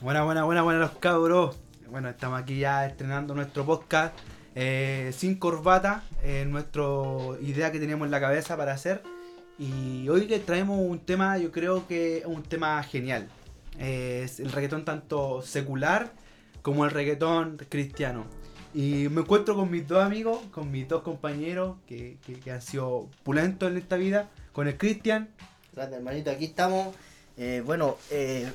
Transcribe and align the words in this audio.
Buena, 0.00 0.22
buena, 0.24 0.44
buena, 0.44 0.62
buena 0.62 0.80
los 0.80 0.92
cabros. 0.92 1.56
Bueno, 1.90 2.08
estamos 2.08 2.40
aquí 2.40 2.58
ya 2.58 2.86
estrenando 2.86 3.34
nuestro 3.34 3.64
podcast 3.64 4.14
eh, 4.54 5.12
sin 5.16 5.36
corbata, 5.36 6.02
eh, 6.22 6.44
nuestra 6.46 6.82
idea 7.40 7.72
que 7.72 7.78
teníamos 7.78 8.06
en 8.06 8.10
la 8.10 8.20
cabeza 8.20 8.56
para 8.56 8.72
hacer. 8.72 9.02
Y 9.58 10.08
hoy 10.08 10.26
les 10.26 10.44
traemos 10.44 10.78
un 10.78 10.98
tema, 10.98 11.38
yo 11.38 11.50
creo 11.50 11.86
que 11.86 12.18
es 12.18 12.24
un 12.26 12.42
tema 12.42 12.82
genial. 12.82 13.28
Eh, 13.78 14.22
es 14.24 14.40
el 14.40 14.52
reggaetón 14.52 14.84
tanto 14.84 15.42
secular 15.42 16.12
como 16.62 16.84
el 16.84 16.90
reggaetón 16.90 17.56
cristiano. 17.68 18.24
Y 18.74 19.08
me 19.08 19.22
encuentro 19.22 19.54
con 19.54 19.70
mis 19.70 19.88
dos 19.88 20.04
amigos, 20.04 20.38
con 20.50 20.70
mis 20.70 20.86
dos 20.86 21.02
compañeros 21.02 21.76
que, 21.86 22.18
que- 22.26 22.50
han 22.52 22.60
sido 22.60 23.08
pulentos 23.22 23.70
en 23.70 23.78
esta 23.78 23.96
vida, 23.96 24.28
con 24.52 24.68
el 24.68 24.76
Cristian. 24.76 25.30
Grande 25.72 25.96
hermanito, 25.96 26.30
aquí 26.30 26.44
estamos. 26.46 26.94
Bueno, 27.64 27.96
eh, 28.10 28.50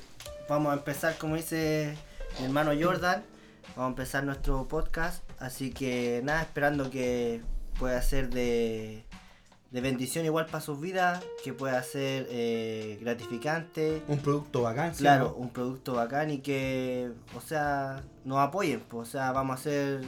vamos 0.52 0.74
a 0.74 0.76
empezar 0.76 1.18
como 1.18 1.38
dice 1.38 1.96
mi 2.40 2.46
hermano 2.46 2.72
Jordan. 2.80 3.24
Vamos 3.70 3.86
a 3.86 3.88
empezar 3.88 4.26
nuestro 4.26 4.68
podcast. 4.68 5.24
Así 5.40 5.72
que 5.72 6.20
nada, 6.26 6.42
esperando 6.42 6.90
que 6.90 7.42
pueda 7.80 8.02
ser 8.02 8.30
de, 8.30 9.06
de 9.72 9.82
bendición 9.82 10.26
igual 10.26 10.48
para 10.48 10.60
sus 10.60 10.82
vidas, 10.82 11.24
que 11.46 11.54
pueda 11.54 11.82
ser 11.84 12.28
eh, 12.30 12.98
gratificante. 13.02 14.04
Un 14.10 14.20
producto 14.20 14.64
bacán, 14.64 14.94
¿sí 14.94 15.00
Claro, 15.04 15.34
un 15.36 15.52
producto 15.52 15.94
bacán 15.94 16.32
y 16.32 16.40
que, 16.40 17.14
o 17.34 17.40
sea, 17.40 18.04
nos 18.26 18.40
apoyen. 18.40 18.82
pues, 18.82 19.08
o 19.08 19.12
sea, 19.12 19.32
vamos 19.32 19.56
a 19.56 19.60
hacer 19.62 20.02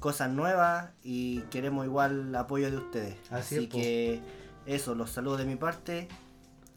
cosas 0.00 0.30
nuevas 0.30 0.88
y 1.04 1.40
queremos 1.50 1.84
igual 1.84 2.28
el 2.28 2.34
apoyo 2.34 2.70
de 2.70 2.78
ustedes. 2.78 3.16
Así 3.30 3.56
Así, 3.56 3.64
es, 3.64 3.66
po. 3.66 3.76
que 3.76 4.20
eso, 4.64 4.94
los 4.94 5.10
saludos 5.10 5.38
de 5.38 5.44
mi 5.44 5.56
parte 5.56 6.08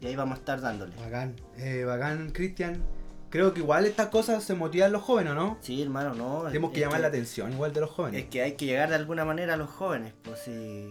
y 0.00 0.06
ahí 0.06 0.16
vamos 0.16 0.36
a 0.36 0.40
estar 0.40 0.60
dándole. 0.60 0.94
Bacán, 0.96 1.36
eh, 1.58 1.84
bacán, 1.84 2.30
Cristian. 2.30 2.82
Creo 3.28 3.54
que 3.54 3.60
igual 3.60 3.86
estas 3.86 4.08
cosas 4.08 4.42
se 4.42 4.54
motivan 4.54 4.90
los 4.90 5.02
jóvenes, 5.02 5.32
¿o 5.32 5.34
¿no? 5.36 5.58
Sí, 5.60 5.80
hermano, 5.82 6.14
no. 6.14 6.42
Tenemos 6.48 6.72
que 6.72 6.80
es 6.80 6.86
llamar 6.86 7.00
la 7.00 7.08
atención 7.08 7.52
igual 7.52 7.72
de 7.72 7.80
los 7.80 7.90
jóvenes. 7.90 8.24
Es 8.24 8.28
que 8.28 8.42
hay 8.42 8.52
que 8.54 8.66
llegar 8.66 8.88
de 8.88 8.96
alguna 8.96 9.24
manera 9.24 9.54
a 9.54 9.56
los 9.56 9.70
jóvenes, 9.70 10.14
pues 10.22 10.40
si, 10.40 10.90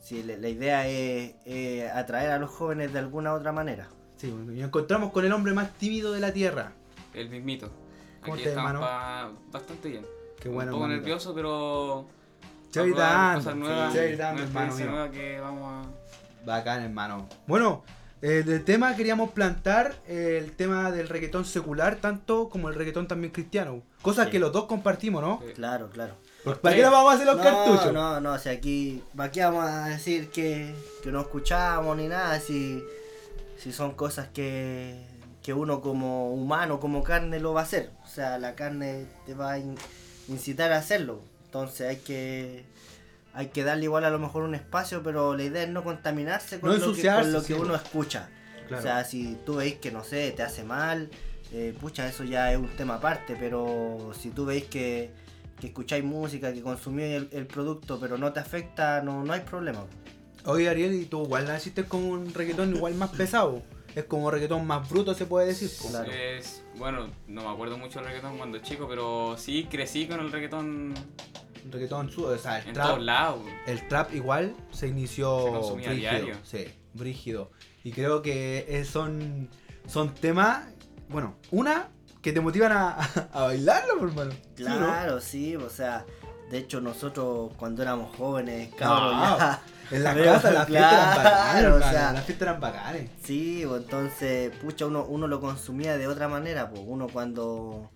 si 0.00 0.22
la, 0.22 0.36
la 0.38 0.48
idea 0.48 0.88
es, 0.88 1.34
es 1.44 1.90
atraer 1.92 2.30
a 2.30 2.38
los 2.38 2.50
jóvenes 2.50 2.92
de 2.92 3.00
alguna 3.00 3.34
otra 3.34 3.52
manera. 3.52 3.88
Sí, 4.16 4.28
y 4.28 4.32
nos 4.32 4.66
encontramos 4.68 5.12
con 5.12 5.26
el 5.26 5.32
hombre 5.32 5.52
más 5.52 5.72
tímido 5.74 6.12
de 6.12 6.20
la 6.20 6.32
tierra. 6.32 6.72
El 7.12 7.28
mismito. 7.28 7.70
¿Cómo 8.22 8.34
Aquí 8.34 8.44
hermano? 8.44 8.80
bastante 9.52 9.90
bien. 9.90 10.06
Qué 10.40 10.48
bueno, 10.48 10.72
Un 10.72 10.78
poco 10.78 10.88
nervioso, 10.88 11.34
pero. 11.34 12.06
Se 12.70 12.80
va 12.80 12.86
a 12.86 12.88
probar 12.88 13.12
dando, 13.12 13.38
cosas 13.38 13.52
sí, 13.54 13.58
nuevas, 13.58 14.76
mío. 14.78 14.90
nueva 14.90 15.10
que 15.10 15.40
vamos 15.40 15.86
a. 15.86 16.44
Bacán, 16.46 16.82
hermano. 16.82 17.28
Bueno, 17.46 17.84
eh, 18.26 18.42
del 18.42 18.64
tema 18.64 18.96
queríamos 18.96 19.30
plantar 19.32 19.94
eh, 20.08 20.40
el 20.42 20.52
tema 20.52 20.90
del 20.90 21.08
reggaetón 21.08 21.44
secular, 21.44 21.96
tanto 21.96 22.48
como 22.48 22.68
el 22.70 22.74
reggaetón 22.74 23.06
también 23.06 23.32
cristiano. 23.32 23.82
Cosas 24.02 24.26
Sí. 24.26 24.32
que 24.32 24.38
los 24.38 24.50
dos 24.52 24.64
compartimos, 24.64 25.20
¿no? 25.22 25.42
Sí. 25.46 25.52
Claro, 25.54 25.90
claro. 25.90 26.14
Pues, 26.42 26.58
¿Para 26.58 26.74
qué 26.76 26.82
nos 26.82 26.90
vamos 26.92 27.12
a 27.12 27.14
hacer 27.16 27.26
los 27.26 27.36
no, 27.36 27.42
cartuchos? 27.42 27.92
No, 27.92 28.20
no, 28.20 28.32
o 28.32 28.38
sea, 28.38 28.52
aquí, 28.52 29.02
aquí 29.18 29.40
vamos 29.40 29.64
a 29.66 29.86
decir 29.88 30.28
que, 30.30 30.74
que 31.02 31.10
no 31.12 31.20
escuchamos 31.20 31.96
ni 31.96 32.08
nada, 32.08 32.38
si, 32.40 32.82
si 33.58 33.72
son 33.72 33.92
cosas 33.94 34.28
que, 34.32 35.06
que 35.42 35.52
uno 35.54 35.80
como 35.80 36.32
humano, 36.34 36.80
como 36.80 37.02
carne 37.02 37.40
lo 37.40 37.52
va 37.54 37.60
a 37.60 37.64
hacer. 37.64 37.90
O 38.04 38.08
sea, 38.08 38.38
la 38.38 38.54
carne 38.54 39.06
te 39.26 39.34
va 39.34 39.52
a 39.52 39.58
in- 39.58 39.76
incitar 40.28 40.72
a 40.72 40.78
hacerlo. 40.78 41.20
Entonces 41.46 41.88
hay 41.88 41.96
que 41.96 42.64
hay 43.34 43.48
que 43.48 43.64
darle 43.64 43.84
igual 43.84 44.04
a 44.04 44.10
lo 44.10 44.18
mejor 44.18 44.44
un 44.44 44.54
espacio, 44.54 45.02
pero 45.02 45.36
la 45.36 45.42
idea 45.42 45.64
es 45.64 45.68
no 45.68 45.82
contaminarse 45.82 46.60
con 46.60 46.70
No 46.70 46.76
lo 46.76 46.94
que, 46.94 47.02
con 47.02 47.32
lo 47.32 47.40
sí, 47.40 47.46
que 47.48 47.54
uno 47.54 47.74
escucha. 47.74 48.28
Claro. 48.68 48.80
O 48.80 48.82
sea, 48.82 49.04
si 49.04 49.36
tú 49.44 49.56
veis 49.56 49.74
que, 49.74 49.90
no 49.90 50.04
sé, 50.04 50.30
te 50.32 50.42
hace 50.42 50.64
mal, 50.64 51.10
eh, 51.52 51.74
pucha, 51.78 52.08
eso 52.08 52.24
ya 52.24 52.52
es 52.52 52.58
un 52.58 52.68
tema 52.68 52.94
aparte, 52.94 53.36
pero 53.38 54.12
si 54.18 54.30
tú 54.30 54.46
veis 54.46 54.64
que, 54.64 55.10
que 55.60 55.66
escucháis 55.66 56.04
música, 56.04 56.52
que 56.52 56.62
consumís 56.62 57.06
el, 57.06 57.28
el 57.32 57.46
producto, 57.46 57.98
pero 58.00 58.16
no 58.16 58.32
te 58.32 58.40
afecta, 58.40 59.02
no, 59.02 59.24
no 59.24 59.32
hay 59.32 59.40
problema. 59.40 59.84
Oye, 60.46 60.68
Ariel, 60.68 60.94
¿y 60.94 61.04
tú 61.06 61.24
igual 61.24 61.46
naciste 61.46 61.84
con 61.84 62.04
un 62.04 62.32
reggaetón 62.32 62.74
igual 62.74 62.94
más 62.94 63.10
pesado? 63.10 63.62
Es 63.94 64.04
como 64.04 64.30
reggaetón 64.30 64.66
más 64.66 64.88
bruto, 64.88 65.14
se 65.14 65.26
puede 65.26 65.48
decir. 65.48 65.70
Claro. 65.88 66.10
Es, 66.10 66.62
bueno, 66.76 67.08
no 67.28 67.42
me 67.42 67.48
acuerdo 67.48 67.78
mucho 67.78 68.00
del 68.00 68.08
reggaetón 68.08 68.36
cuando 68.36 68.58
chico, 68.58 68.86
pero 68.88 69.36
sí 69.38 69.68
crecí 69.70 70.06
con 70.06 70.20
el 70.20 70.32
reggaetón 70.32 70.94
Un 70.94 70.94
reggaetón 71.70 72.10
su, 72.10 72.24
o 72.24 72.36
sea, 72.38 72.58
el 72.58 72.68
en 72.68 72.74
trap. 72.74 72.86
todos 72.88 73.02
lados. 73.02 73.40
El 73.66 73.88
trap 73.88 74.14
igual 74.14 74.54
se 74.72 74.88
inició 74.88 75.62
Se 75.68 75.72
brígido. 75.74 75.94
diario. 75.94 76.36
Sí, 76.44 76.66
brígido. 76.94 77.50
Y 77.82 77.92
creo 77.92 78.22
que 78.22 78.84
son, 78.90 79.48
son 79.86 80.14
temas, 80.14 80.64
bueno, 81.08 81.36
una 81.50 81.88
que 82.22 82.32
te 82.32 82.40
motivan 82.40 82.72
a, 82.72 82.96
a 83.32 83.42
bailarlo, 83.44 83.98
por 83.98 84.08
hermano. 84.08 84.32
¿Sí 84.56 84.64
o 84.64 84.68
no? 84.70 84.76
Claro, 84.78 85.20
sí, 85.20 85.56
o 85.56 85.68
sea, 85.68 86.04
de 86.50 86.58
hecho 86.58 86.80
nosotros 86.80 87.52
cuando 87.56 87.82
éramos 87.82 88.16
jóvenes, 88.16 88.70
No, 88.80 89.10
ya... 89.10 89.60
En 89.90 90.02
la 90.02 90.14
Pero, 90.14 90.24
casa 90.32 90.50
las 90.50 90.66
fiestas 90.66 90.92
eran 90.92 91.16
bacanas, 91.16 91.50
claro, 91.52 91.68
o 91.68 91.76
hermano, 91.76 91.92
sea, 91.92 92.12
las 92.14 92.24
fiestas 92.24 92.48
eran 92.48 92.60
bacanes. 92.60 93.10
Sí, 93.22 93.64
pues 93.68 93.82
entonces, 93.82 94.56
pucha, 94.62 94.86
uno, 94.86 95.04
uno 95.04 95.26
lo 95.28 95.40
consumía 95.42 95.98
de 95.98 96.06
otra 96.08 96.26
manera, 96.28 96.70
pues 96.70 96.80
uno 96.86 97.06
cuando, 97.08 97.90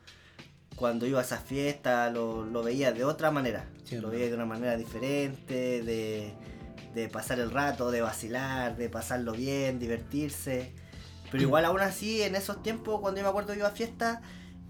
cuando 0.79 1.07
iba 1.07 1.19
a 1.19 1.23
esas 1.23 1.43
fiestas 1.43 2.13
lo, 2.13 2.45
lo 2.45 2.63
veía 2.63 2.93
de 2.93 3.05
otra 3.05 3.31
manera, 3.31 3.65
lo 3.93 4.11
veía 4.11 4.27
de 4.27 4.35
una 4.35 4.47
manera 4.47 4.77
diferente, 4.77 5.83
de, 5.83 6.33
de 6.95 7.09
pasar 7.09 7.41
el 7.41 7.51
rato, 7.51 7.91
de 7.91 8.01
vacilar, 8.01 8.77
de 8.77 8.89
pasarlo 8.89 9.33
bien, 9.33 9.79
divertirse. 9.79 10.73
Pero 11.31 11.43
igual 11.43 11.65
aún 11.65 11.81
así, 11.81 12.23
en 12.23 12.37
esos 12.37 12.63
tiempos, 12.63 13.01
cuando 13.01 13.19
yo 13.19 13.25
me 13.25 13.31
acuerdo 13.31 13.53
que 13.53 13.59
iba 13.59 13.69
a 13.69 13.73
fiestas, 13.73 14.21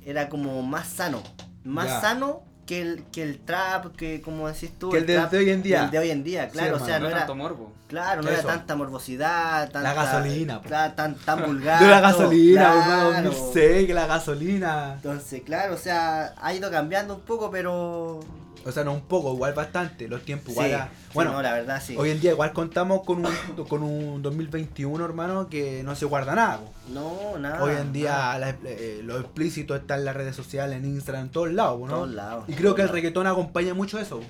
era 0.02 0.28
como 0.28 0.62
más 0.62 0.88
sano, 0.88 1.22
más 1.64 1.86
Ya. 1.86 2.00
sano 2.00 2.42
que 2.69 2.83
el, 2.83 3.05
que 3.11 3.23
el 3.23 3.39
trap, 3.39 3.97
que 3.97 4.21
como 4.21 4.47
decís 4.47 4.71
tú, 4.79 4.91
Que 4.91 4.99
el 4.99 5.06
trap 5.06 5.31
de 5.33 5.39
hoy 5.39 5.51
en 5.51 5.62
día. 5.62 5.84
el 5.84 5.91
de 5.91 5.99
hoy 6.01 6.11
en 6.11 6.23
día, 6.23 6.51
claro, 6.51 6.77
o 6.77 6.79
sea, 6.79 6.99
no 6.99 7.05
no 7.05 7.09
era, 7.09 7.21
tanto 7.21 7.34
morbo. 7.34 7.73
Claro, 7.89 8.21
no 8.21 8.29
Eso. 8.29 8.41
era 8.41 8.56
tanta 8.59 8.77
morbosidad, 8.77 9.71
tanta, 9.71 9.95
gasolina, 9.95 10.61
po. 10.61 10.69
claro, 10.69 10.93
tan, 10.93 11.15
tan 11.15 11.43
vulgar. 11.47 11.83
De 11.83 11.89
la 11.89 12.01
gasolina, 12.01 12.61
claro. 12.61 12.81
hermano, 13.11 13.31
2006, 13.31 13.87
que 13.87 13.95
la 13.95 14.06
gasolina. 14.06 14.93
Entonces, 14.97 15.43
claro, 15.47 15.75
o 15.75 15.79
sea, 15.79 16.34
ha 16.37 16.53
ido 16.53 16.71
cambiando 16.71 17.15
un 17.15 17.23
poco, 17.23 17.51
pero. 17.51 18.21
O 18.69 18.73
sea, 18.73 18.84
no 18.84 18.93
un 18.93 19.01
poco, 19.01 19.33
igual 19.33 19.55
bastante. 19.55 20.09
Los 20.09 20.23
tiempos 20.23 20.51
igual. 20.51 20.71
sí, 20.93 21.11
bueno, 21.15 21.33
no, 21.33 21.43
la 21.43 21.53
verdad 21.55 21.83
sí. 21.84 21.97
hoy 21.97 22.11
en 22.11 22.21
día 22.21 22.33
igual 22.33 22.53
contamos 22.53 23.03
con 23.05 23.25
un, 23.25 23.33
con 23.69 23.83
un 23.83 24.21
2021, 24.23 25.05
hermano, 25.05 25.49
que 25.49 25.83
no 25.83 25.95
se 25.97 26.05
guarda 26.05 26.34
nada. 26.34 26.59
po. 26.59 26.73
No, 26.93 27.39
nada. 27.39 27.62
Hoy 27.62 27.75
en 27.81 27.93
día 27.93 28.39
la- 28.39 28.55
eh, 28.65 29.01
lo 29.03 29.19
explícito 29.19 29.75
está 29.75 29.95
en 29.97 30.05
las 30.05 30.15
redes 30.15 30.37
sociales, 30.37 30.77
en 30.77 30.84
Instagram, 30.84 31.25
en 31.25 31.31
todos 31.31 31.51
lados, 31.53 31.79
po, 31.81 31.87
¿no? 31.87 31.95
todos 31.95 32.11
lados. 32.11 32.45
Y 32.49 32.53
creo 32.53 32.75
que 32.75 32.83
el 32.83 32.91
reggaetón 32.91 33.27
acompaña 33.27 33.73
mucho 33.75 33.99
eso. 33.99 34.19
po. 34.19 34.25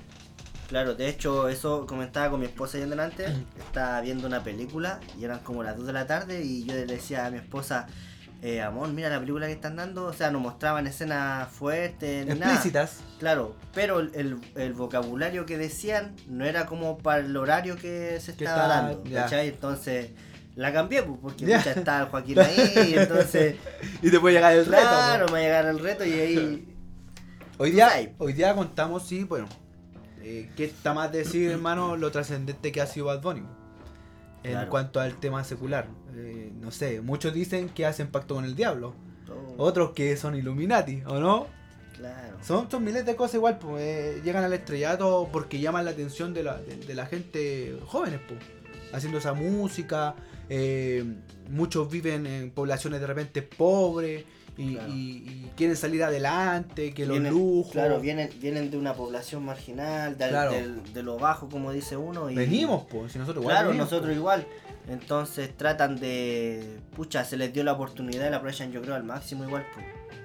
Claro, 0.69 0.95
de 0.95 1.09
hecho, 1.09 1.49
eso 1.49 1.87
comentaba 1.87 2.31
con 2.31 2.41
mi 2.41 2.47
esposa 2.47 2.77
ahí 2.77 2.85
en 2.85 2.91
delante. 2.91 3.25
Estaba 3.59 4.01
viendo 4.03 4.27
una 4.27 4.45
película 4.45 5.01
y 5.19 5.25
eran 5.25 5.39
como 5.41 5.63
las 5.63 5.77
2 5.79 5.87
de 5.87 5.93
la 5.95 6.07
tarde 6.07 6.43
y 6.45 6.65
yo 6.65 6.75
le 6.75 6.85
decía 6.87 7.25
a 7.27 7.31
mi 7.31 7.39
esposa. 7.39 7.87
Eh, 8.41 8.63
amor, 8.63 8.89
mira 8.91 9.09
la 9.09 9.19
película 9.19 9.47
que 9.49 9.53
están 9.53 9.75
dando, 9.75 10.05
o 10.05 10.13
sea, 10.13 10.31
no 10.31 10.39
mostraban 10.39 10.87
escenas 10.87 11.49
fuertes 11.51 12.25
ni 12.25 12.35
nada. 12.39 12.53
Explícitas. 12.53 13.01
Claro, 13.19 13.57
pero 13.75 13.99
el, 13.99 14.39
vocabulario 14.75 15.45
que 15.45 15.59
decían 15.59 16.15
no 16.29 16.45
era 16.45 16.67
como 16.67 16.99
para 16.99 17.19
el 17.21 17.37
horario 17.37 17.75
que 17.77 18.19
se 18.21 18.31
estaba 18.31 18.63
está- 18.63 18.69
dando. 18.69 19.03
¿cachai? 19.13 19.49
Entonces 19.49 20.11
la 20.55 20.73
cambié, 20.73 21.03
pues, 21.03 21.19
porque 21.21 21.47
Ya. 21.47 21.59
pucha, 21.59 21.73
estaba 21.73 22.01
el 22.03 22.07
Joaquín 22.11 22.39
ahí, 22.39 22.95
entonces, 22.97 23.57
Y 24.03 24.11
te 24.11 24.21
puede 24.21 24.37
llegar 24.37 24.53
el 24.53 24.67
reto. 24.67 24.83
claro, 24.83 25.27
me 25.27 25.33
va 25.33 25.39
a 25.39 25.43
llegar 25.43 25.67
el 25.67 25.79
reto 25.81 26.05
y 26.05 26.13
ahí, 26.13 26.75
Hoy 27.61 27.73
día, 27.73 27.91
hoy 28.19 28.35
día 28.35 28.55
contamos, 28.55 29.05
sí, 29.05 29.25
bueno, 29.25 29.49
eh, 30.23 30.49
¿qué 30.57 30.67
está 30.67 30.95
más 30.95 31.11
decir, 31.11 31.51
hermano, 31.51 31.97
lo 31.97 32.13
trascendente 32.13 32.71
que 32.71 32.81
ha 32.81 32.87
sido 32.87 33.07
Bad 33.07 33.21
Bunny? 33.21 33.43
En 34.45 34.53
Claro. 34.53 34.71
cuanto 34.71 35.01
al 35.01 35.19
tema 35.19 35.43
secular. 35.45 35.89
Eh, 36.15 36.53
no 36.61 36.71
sé, 36.71 37.01
muchos 37.01 37.35
dicen 37.35 37.69
que 37.69 37.85
hacen 37.87 38.09
pacto 38.09 38.35
con 38.37 38.45
el 38.45 38.55
diablo, 38.55 38.95
otros 39.57 39.91
que 39.93 40.17
son 40.17 40.35
Illuminati, 40.37 41.03
¿o 41.07 41.19
no? 41.19 41.47
claro, 41.97 42.39
Son, 42.43 42.71
son 42.71 42.85
miles 42.85 43.05
de 43.05 43.17
cosas 43.17 43.35
igual, 43.35 43.59
pues, 43.59 43.83
eh, 43.83 44.21
llegan 44.25 44.45
al 44.45 44.53
estrellato 44.53 45.29
porque 45.33 45.59
llaman 45.61 45.85
la 45.85 45.91
atención 45.91 46.33
de 46.33 46.45
la, 46.45 46.57
de, 46.59 46.77
de 46.77 46.95
la 46.95 47.07
gente 47.07 47.77
jóvenes, 47.87 48.21
pues, 48.29 48.41
haciendo 48.93 49.19
esa 49.19 49.35
música. 49.35 50.15
eh, 50.49 51.05
muchos 51.51 51.91
viven 51.91 52.27
en 52.27 52.51
poblaciones 52.53 53.01
de 53.01 53.07
repente 53.07 53.43
pobres 53.43 54.25
y, 54.59 54.75
Claro. 54.75 54.93
y- 54.93 54.97
y 55.25 55.51
quieren 55.57 55.77
salir 55.77 56.03
adelante, 56.03 56.93
que 56.93 57.07
los 57.07 57.17
Vienen- 57.19 57.33
lujos. 57.33 57.73
claro, 57.73 58.01
vienen, 58.01 58.29
vienen 58.41 58.71
de 58.71 58.77
una 58.77 58.93
población 58.93 59.45
marginal, 59.45 60.19
de, 60.19 60.29
Claro. 60.29 60.53
de 60.93 61.03
lo 61.03 61.17
bajo, 61.19 61.49
como 61.49 61.73
dice 61.73 61.97
uno, 61.97 62.29
y 62.29 62.35
Venimos, 62.35 62.85
pues, 62.91 63.13
si 63.13 63.19
nosotros 63.19 63.43
igual 63.43 63.55
Claro, 63.55 63.69
venimos, 63.69 63.91
nosotros 63.91 64.15
igual. 64.15 64.47
Entonces 64.89 65.57
tratan 65.57 65.97
de. 66.01 66.81
Pucha, 66.97 67.25
se 67.25 67.37
les 67.37 67.53
dio 67.53 67.63
la 67.63 67.73
oportunidad 67.75 68.27
y 68.27 68.31
la 68.31 68.39
aprovechan, 68.39 68.73
yo 68.73 68.83
creo, 68.83 68.95
al 68.95 69.05
máximo 69.05 69.45
igual. 69.45 69.65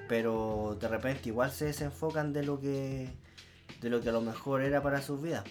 Pero 0.08 0.78
de 0.80 0.88
repente 0.88 1.30
igual 1.30 1.52
se 1.52 1.66
desenfocan 1.66 2.34
de 2.34 2.44
lo 2.44 2.60
que. 2.60 3.10
de 3.82 3.90
lo 3.90 4.00
que 4.02 4.10
a 4.10 4.14
lo 4.14 4.22
mejor 4.22 4.62
era 4.62 4.82
para 4.82 5.02
sus 5.02 5.22
vidas. 5.22 5.44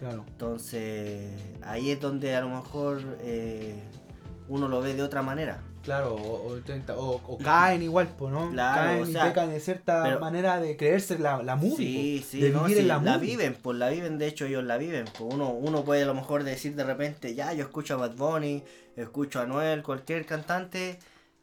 Claro. 0.00 0.24
Entonces 0.28 1.30
ahí 1.62 1.90
es 1.90 2.00
donde 2.00 2.34
a 2.34 2.40
lo 2.40 2.48
mejor 2.48 3.18
eh, 3.20 3.74
uno 4.48 4.68
lo 4.68 4.80
ve 4.80 4.94
de 4.94 5.02
otra 5.02 5.20
manera. 5.22 5.60
Claro, 5.86 6.14
o, 6.16 6.52
o 6.52 7.22
o- 7.26 7.38
caen 7.38 7.82
igual, 7.82 8.08
pues, 8.18 8.30
¿no? 8.32 8.50
Claro, 8.50 8.82
caen 8.82 9.02
o 9.04 9.08
y 9.08 9.12
pecan 9.14 9.50
de 9.50 9.60
cierta 9.60 10.02
pero- 10.02 10.20
manera 10.20 10.60
de 10.60 10.76
creerse 10.76 11.18
la, 11.18 11.42
la 11.42 11.56
movie, 11.56 11.76
Sí, 11.76 12.20
po, 12.22 12.30
sí, 12.30 12.40
de 12.40 12.50
no, 12.50 12.60
vivir 12.64 12.76
sí, 12.76 12.82
en 12.82 12.88
la, 12.88 12.98
la, 13.00 13.12
movie. 13.16 13.30
viven, 13.30 13.56
pues 13.62 13.78
la 13.78 13.88
viven, 13.88 14.18
de 14.18 14.26
hecho 14.26 14.44
ellos 14.44 14.64
la 14.64 14.76
viven. 14.76 15.04
Pues 15.16 15.32
uno, 15.32 15.48
uno 15.50 15.82
puede 15.84 16.02
a 16.02 16.06
lo 16.06 16.14
mejor 16.14 16.44
decir 16.44 16.74
de 16.74 16.84
repente, 16.84 17.34
ya, 17.34 17.52
yo 17.54 17.62
escucho 17.64 17.94
a 17.94 17.96
Bad 17.98 18.16
Bunny, 18.16 18.62
escucho 18.96 19.40
a 19.40 19.46
Noel, 19.46 19.82
cualquier 19.82 20.26
cantante, 20.26 20.98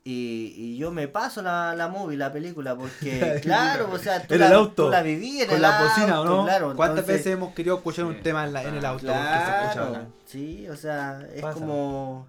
y, 0.05 0.53
y 0.57 0.77
yo 0.77 0.91
me 0.91 1.07
paso 1.07 1.41
la, 1.41 1.73
la 1.75 1.87
movie, 1.87 2.17
la 2.17 2.33
película, 2.33 2.75
porque 2.75 3.39
claro, 3.41 3.89
o 3.89 3.97
sea, 3.97 4.27
tú, 4.27 4.33
En 4.33 4.41
la, 4.41 4.47
el 4.47 4.53
auto, 4.53 4.85
tú 4.85 4.91
la 4.91 5.01
viví 5.01 5.39
en 5.39 5.47
Con 5.47 5.55
el 5.55 5.61
la 5.61 5.81
bocina, 5.81 6.19
¿o 6.19 6.23
auto, 6.23 6.35
no? 6.37 6.43
Claro, 6.43 6.73
¿Cuántas 6.75 6.99
entonces- 6.99 7.17
veces 7.23 7.33
hemos 7.37 7.53
querido 7.53 7.77
escuchar 7.77 8.03
un 8.05 8.21
tema 8.21 8.43
en, 8.45 8.51
la- 8.51 8.63
en 8.63 8.75
el 8.75 8.85
auto? 8.85 9.07
se 9.07 10.05
sí, 10.25 10.67
o 10.67 10.75
sea, 10.75 11.25
es 11.33 11.41
como 11.45 12.27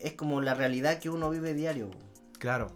es 0.00 0.12
como 0.12 0.40
la 0.40 0.54
realidad 0.54 0.98
que 0.98 1.10
uno 1.10 1.30
vive 1.30 1.54
diario. 1.54 1.90
Claro. 2.38 2.70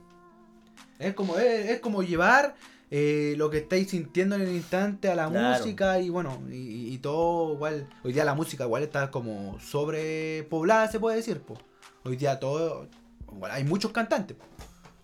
Es 0.99 1.15
como, 1.15 1.39
es, 1.39 1.71
es 1.71 1.81
como 1.81 2.03
llevar 2.03 2.55
eh, 2.91 3.35
lo 3.37 3.51
que 3.51 3.59
estáis 3.59 3.89
sintiendo 3.91 4.35
en 4.37 4.43
el 4.43 4.53
instante 4.55 5.09
a 5.09 5.15
la 5.15 5.29
Claro. 5.31 5.59
música 5.59 5.99
y 6.01 6.09
bueno, 6.11 6.43
y, 6.51 6.97
todo 6.99 7.55
igual. 7.55 7.89
Hoy 8.05 8.13
día 8.13 8.25
la 8.25 8.35
música 8.35 8.65
igual 8.65 8.83
está 8.83 9.11
como 9.11 9.59
sobrepoblada, 9.61 10.89
se 10.89 11.01
puede 11.01 11.17
decir. 11.17 11.41
Po. 11.41 11.57
Hoy 12.05 12.17
día 12.17 12.39
todo, 12.41 12.89
igual 13.33 13.51
hay 13.53 13.65
muchos 13.65 13.93
cantantes. 13.93 14.37
po. 14.37 14.45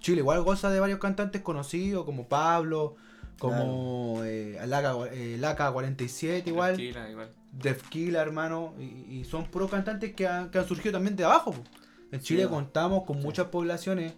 Chile 0.00 0.20
igual 0.20 0.42
goza 0.42 0.70
de 0.70 0.80
varios 0.80 0.98
cantantes 0.98 1.42
conocidos 1.42 2.04
como 2.04 2.28
Pablo, 2.28 2.96
como 3.38 4.20
eh, 4.24 4.58
Laca, 4.66 4.94
eh, 5.12 5.36
Laca 5.38 5.70
47 5.72 6.48
igual. 6.50 6.74
Tranquila, 6.74 7.10
igual. 7.10 7.30
Def 7.52 7.88
Killa, 7.88 8.20
hermano, 8.20 8.74
y, 8.78 9.18
y 9.20 9.24
son 9.24 9.46
puros 9.46 9.70
cantantes 9.70 10.14
que 10.14 10.26
han, 10.28 10.50
que 10.50 10.58
han 10.58 10.66
surgido 10.68 10.92
también 10.92 11.16
de 11.16 11.24
abajo. 11.24 11.52
po. 11.52 11.62
En 12.12 12.20
Chile 12.20 12.44
Sí, 12.44 12.48
contamos 12.48 13.04
con 13.04 13.18
sí. 13.18 13.22
muchas 13.24 13.46
poblaciones 13.48 14.14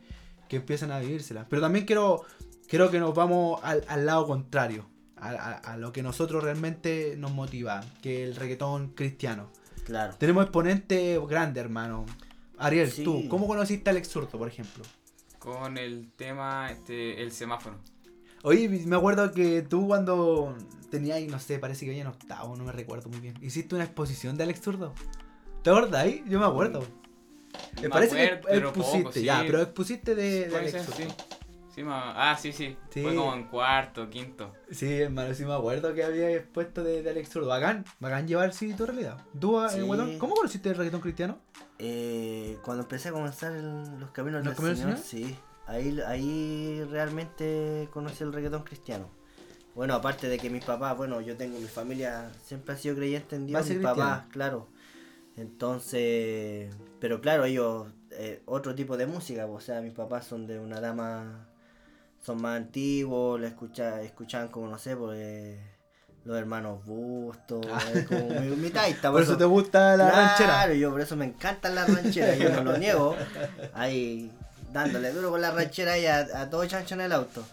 que 0.48 0.56
empiezan 0.56 0.90
a 0.92 0.98
vivírselas. 1.00 1.46
Pero 1.48 1.62
también 1.62 1.84
quiero, 1.84 2.24
quiero 2.68 2.90
que 2.90 2.98
nos 3.00 3.14
vamos 3.14 3.60
al, 3.62 3.84
al 3.88 4.06
lado 4.06 4.26
contrario, 4.26 4.86
a, 5.16 5.30
a- 5.30 5.54
a 5.56 5.76
lo 5.76 5.92
que 5.92 6.02
nosotros 6.02 6.42
realmente 6.44 7.14
nos 7.18 7.32
motiva, 7.32 7.82
que 8.02 8.22
es 8.22 8.28
el 8.30 8.36
reggaetón 8.36 8.88
cristiano. 8.90 9.50
Claro. 9.84 10.14
Tenemos 10.18 10.44
exponentes 10.44 11.18
grandes, 11.28 11.62
hermano. 11.64 12.04
Ariel, 12.58 12.90
Sí. 12.90 13.04
tú, 13.04 13.28
¿cómo 13.28 13.46
conociste 13.46 13.88
a 13.88 13.92
Alex 13.92 14.08
Zurdo, 14.08 14.38
por 14.38 14.48
ejemplo? 14.48 14.84
Con 15.38 15.78
el 15.78 16.10
tema, 16.16 16.70
este, 16.70 17.22
el 17.22 17.30
semáforo. 17.32 17.76
Oye, 18.42 18.68
me 18.68 18.96
acuerdo 18.96 19.32
que 19.32 19.62
tú 19.62 19.86
cuando 19.86 20.54
tenías, 20.90 21.20
no 21.22 21.38
sé, 21.38 21.58
parece 21.58 21.84
que 21.84 21.92
había 21.92 22.02
en 22.02 22.08
octavo, 22.08 22.56
no 22.56 22.64
me 22.64 22.72
recuerdo 22.72 23.08
muy 23.08 23.20
bien. 23.20 23.34
Hiciste 23.42 23.74
una 23.74 23.84
exposición 23.84 24.36
de 24.36 24.44
Alex 24.44 24.60
Zurdo. 24.60 24.92
¿Te 25.62 25.70
acuerdas 25.70 26.02
ahí? 26.02 26.22
Yo 26.28 26.38
me 26.38 26.46
acuerdo. 26.46 26.84
Me 27.78 27.82
Me 27.84 27.88
parece 27.90 28.22
acuerdo, 28.24 28.40
que 28.46 28.48
pero 28.54 28.68
expusiste, 28.68 29.02
poco, 29.04 29.20
ya, 29.20 29.42
pero 29.46 29.62
expusiste 29.62 30.14
de, 30.14 30.48
de 30.48 30.70
ser, 30.70 30.80
sí. 30.84 31.04
Sí, 31.74 31.82
ma- 31.84 32.30
ah, 32.30 32.36
sí, 32.36 32.52
sí, 32.52 32.76
Sí. 32.90 33.02
Fue 33.02 33.14
como 33.14 33.32
en 33.34 33.44
cuarto, 33.44 34.10
quinto. 34.10 34.52
Sí, 34.70 35.00
hermano, 35.00 35.32
sí 35.32 35.44
me 35.44 35.54
acuerdo 35.54 35.94
que 35.94 36.02
había 36.02 36.28
expuesto 36.32 36.82
de, 36.82 37.02
de 37.04 37.10
Alex 37.10 37.28
Zurdo. 37.28 37.46
Bacán, 37.48 37.84
bacán 38.00 38.26
llevar 38.26 38.52
sí 38.52 38.74
tu 38.74 38.84
realidad. 38.84 39.18
¿Tú, 39.38 39.64
eh, 39.64 39.68
Sí. 39.70 39.80
Guatón, 39.82 40.18
¿Cómo 40.18 40.34
conociste 40.34 40.70
el 40.70 40.74
reggaetón 40.76 41.00
cristiano? 41.00 41.38
Eh, 41.78 42.58
cuando 42.64 42.82
empecé 42.82 43.10
a 43.10 43.12
comenzar 43.12 43.52
el- 43.52 44.00
los 44.00 44.10
caminos 44.10 44.44
¿Los 44.44 44.56
del 44.60 44.76
Señor, 44.76 44.98
sí, 44.98 45.36
ahí, 45.68 46.00
ahí 46.04 46.82
realmente 46.90 47.88
conocí 47.92 48.24
el 48.24 48.32
reggaetón 48.32 48.64
cristiano. 48.64 49.08
Bueno, 49.76 49.94
aparte 49.94 50.28
de 50.28 50.38
que 50.38 50.50
mis 50.50 50.64
papás, 50.64 50.96
bueno, 50.96 51.20
yo 51.20 51.36
tengo 51.36 51.60
mi 51.60 51.68
familia, 51.68 52.32
siempre 52.44 52.74
ha 52.74 52.76
sido 52.76 52.96
creyente 52.96 53.36
en 53.36 53.46
Dios, 53.46 53.64
mis 53.68 53.78
papás, 53.78 54.24
claro. 54.32 54.66
Entonces, 55.38 56.74
pero 57.00 57.20
claro, 57.20 57.44
ellos, 57.44 57.86
eh, 58.12 58.42
otro 58.46 58.74
tipo 58.74 58.96
de 58.96 59.06
música, 59.06 59.46
o 59.46 59.60
sea, 59.60 59.80
mis 59.80 59.92
papás 59.92 60.26
son 60.26 60.46
de 60.46 60.58
una 60.58 60.80
dama, 60.80 61.46
son 62.20 62.42
más 62.42 62.56
antiguos, 62.56 63.40
la 63.40 63.48
escucha, 63.48 64.02
escuchaban 64.02 64.48
como, 64.48 64.66
no 64.68 64.78
sé, 64.78 64.96
pues, 64.96 65.58
los 66.24 66.36
hermanos 66.36 66.84
Bustos, 66.84 67.64
es 67.94 68.06
como 68.06 68.28
mi, 68.40 68.48
mi 68.56 68.70
taita, 68.70 69.08
Ah. 69.08 69.12
Por 69.12 69.22
eso 69.22 69.36
te 69.36 69.44
gusta 69.44 69.96
la 69.96 70.10
Claro, 70.10 70.26
ranchera. 70.26 70.74
yo 70.74 70.90
por 70.90 71.00
eso 71.00 71.16
me 71.16 71.24
encantan 71.24 71.74
las 71.74 71.88
rancheras, 71.94 72.38
yo 72.38 72.50
no 72.50 72.64
lo 72.64 72.76
niego. 72.78 73.14
Ahí 73.74 74.30
dándole 74.72 75.12
duro 75.12 75.30
con 75.30 75.40
la 75.40 75.50
ranchera 75.52 75.96
y 75.98 76.06
a, 76.06 76.18
a 76.42 76.50
todo 76.50 76.66
chancho 76.66 76.94
en 76.94 77.02
el 77.02 77.12
auto. 77.12 77.44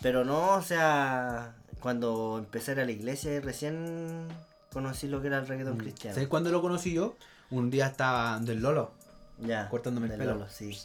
Pero 0.00 0.24
no, 0.24 0.52
o 0.54 0.62
sea, 0.62 1.52
cuando 1.80 2.36
empecé 2.38 2.70
a 2.70 2.74
ir 2.74 2.80
a 2.80 2.84
la 2.86 2.92
iglesia 2.92 3.34
y 3.34 3.40
recién 3.40 4.28
conocí 4.74 5.08
lo 5.08 5.22
que 5.22 5.28
era 5.28 5.38
el 5.38 5.46
reggaetón 5.46 5.78
cristiano. 5.78 6.14
¿Sabes 6.14 6.28
cuándo 6.28 6.50
lo 6.50 6.60
conocí 6.60 6.92
yo? 6.92 7.16
Un 7.50 7.70
día 7.70 7.86
estaba 7.86 8.38
del 8.40 8.60
Lolo 8.60 8.92
Ya. 9.40 9.68
cortándome 9.70 10.08
el 10.12 10.18
pelo. 10.18 10.34
Lolo, 10.34 10.46
sí. 10.50 10.76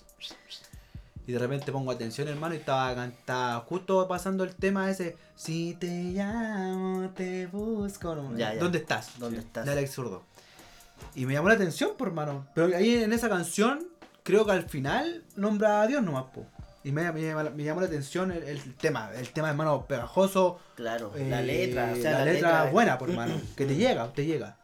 y 1.28 1.32
de 1.32 1.38
repente 1.40 1.72
pongo 1.72 1.92
atención, 1.92 2.28
hermano, 2.28 2.56
y 2.56 2.58
estaba, 2.58 2.96
can- 2.96 3.12
estaba 3.12 3.60
justo 3.60 4.08
pasando 4.08 4.44
el 4.44 4.56
tema 4.56 4.90
ese. 4.90 5.16
Si 5.36 5.76
te 5.80 5.88
llamo, 5.88 7.10
te 7.16 7.46
busco. 7.48 8.16
no, 8.16 8.36
Ya, 8.38 8.54
ya. 8.56 8.60
¿Dónde 8.60 8.80
estás? 8.80 9.20
¿Dónde 9.20 9.40
Sí. 9.42 9.46
estás? 9.46 9.66
de 9.66 9.72
Alex 9.74 9.92
Zurdo. 9.92 10.24
Y 11.16 11.26
me 11.28 11.34
llamó 11.34 11.50
la 11.50 11.56
atención, 11.56 11.92
por 11.98 12.08
hermano. 12.08 12.48
Pero 12.56 12.76
ahí 12.76 12.96
en 13.04 13.14
esa 13.14 13.30
canción, 13.30 13.86
creo 14.24 14.44
que 14.46 14.52
al 14.54 14.64
final 14.68 15.24
nombra 15.36 15.82
a 15.82 15.88
Dios 15.88 16.02
nomás, 16.04 16.26
po. 16.34 16.46
Y 16.84 16.92
me, 16.92 17.12
me, 17.12 17.22
llama- 17.22 17.50
me 17.50 17.64
llamó 17.64 17.82
la 17.82 17.88
atención 17.88 18.32
el, 18.32 18.44
el 18.44 18.76
tema, 18.76 19.12
el 19.14 19.30
tema, 19.32 19.50
hermano, 19.50 19.86
pegajoso. 19.86 20.60
Claro, 20.76 21.12
la 21.18 21.42
eh, 21.42 21.46
letra, 21.46 21.92
o 21.92 21.96
sea, 21.96 22.12
la, 22.12 22.20
la, 22.20 22.26
letra, 22.26 22.50
letra 22.50 22.72
buena, 22.72 22.98
por 22.98 23.10
hermano. 23.10 23.36
Que 23.58 23.66
te 23.66 23.76
llega, 23.76 24.12
te 24.14 24.26
llega. 24.26 24.58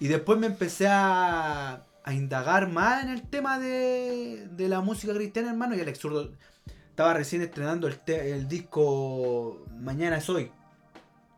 Y 0.00 0.08
después 0.08 0.38
me 0.38 0.46
empecé 0.46 0.88
a, 0.88 1.84
a 2.02 2.12
indagar 2.14 2.68
más 2.68 3.04
en 3.04 3.10
el 3.10 3.22
tema 3.22 3.58
de, 3.58 4.48
de 4.50 4.68
la 4.68 4.80
música 4.80 5.12
cristiana, 5.14 5.50
hermano. 5.50 5.76
Y 5.76 5.80
Alex 5.80 5.98
Zurdo 5.98 6.32
estaba 6.90 7.12
recién 7.14 7.42
estrenando 7.42 7.86
el, 7.88 7.98
te- 7.98 8.32
el 8.32 8.48
disco 8.48 9.66
Mañana 9.78 10.16
es 10.18 10.28
hoy. 10.30 10.50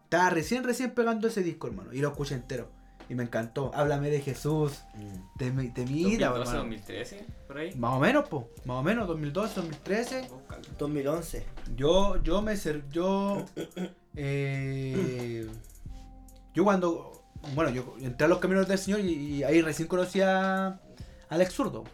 Estaba 0.04 0.30
recién, 0.30 0.62
recién 0.62 0.92
pegando 0.92 1.26
ese 1.26 1.42
disco, 1.42 1.66
hermano. 1.66 1.92
Y 1.92 1.98
lo 1.98 2.08
escuché 2.08 2.34
entero. 2.36 2.70
Y 3.08 3.14
me 3.14 3.22
encantó. 3.22 3.70
Háblame 3.74 4.10
de 4.10 4.20
Jesús. 4.20 4.82
Mm. 4.94 5.38
Te, 5.38 5.50
mi- 5.52 5.68
te 5.70 5.84
mira, 5.86 6.28
2012, 6.28 6.40
hermano. 6.40 6.58
2013, 6.58 7.26
por 7.46 7.58
ahí. 7.58 7.74
Más 7.76 7.92
o 7.94 8.00
menos, 8.00 8.28
po. 8.28 8.48
Más 8.64 8.78
o 8.78 8.82
menos, 8.82 9.06
2012, 9.06 9.54
2013. 9.56 10.28
Búscalo. 10.28 10.62
2011. 10.78 11.46
Yo, 11.76 12.22
yo 12.22 12.42
me 12.42 12.56
ser, 12.56 12.88
yo, 12.90 13.44
eh, 14.16 15.46
yo 16.54 16.64
cuando, 16.64 17.22
bueno, 17.54 17.70
yo 17.70 17.94
entré 18.00 18.24
a 18.24 18.28
los 18.28 18.38
caminos 18.38 18.66
del 18.66 18.78
Señor 18.78 19.00
y, 19.00 19.12
y 19.36 19.42
ahí 19.44 19.62
recién 19.62 19.86
conocí 19.88 20.20
a 20.20 20.80
Alex 21.28 21.52
Zurdo. 21.52 21.84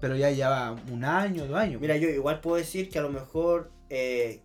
Pero 0.00 0.16
ya 0.16 0.30
lleva 0.30 0.76
un 0.92 1.04
año, 1.04 1.46
dos 1.46 1.56
años. 1.56 1.80
Mira, 1.80 1.96
yo 1.96 2.08
igual 2.08 2.40
puedo 2.40 2.56
decir 2.56 2.90
que 2.90 2.98
a 2.98 3.02
lo 3.02 3.08
mejor 3.10 3.70
eh, 3.88 4.42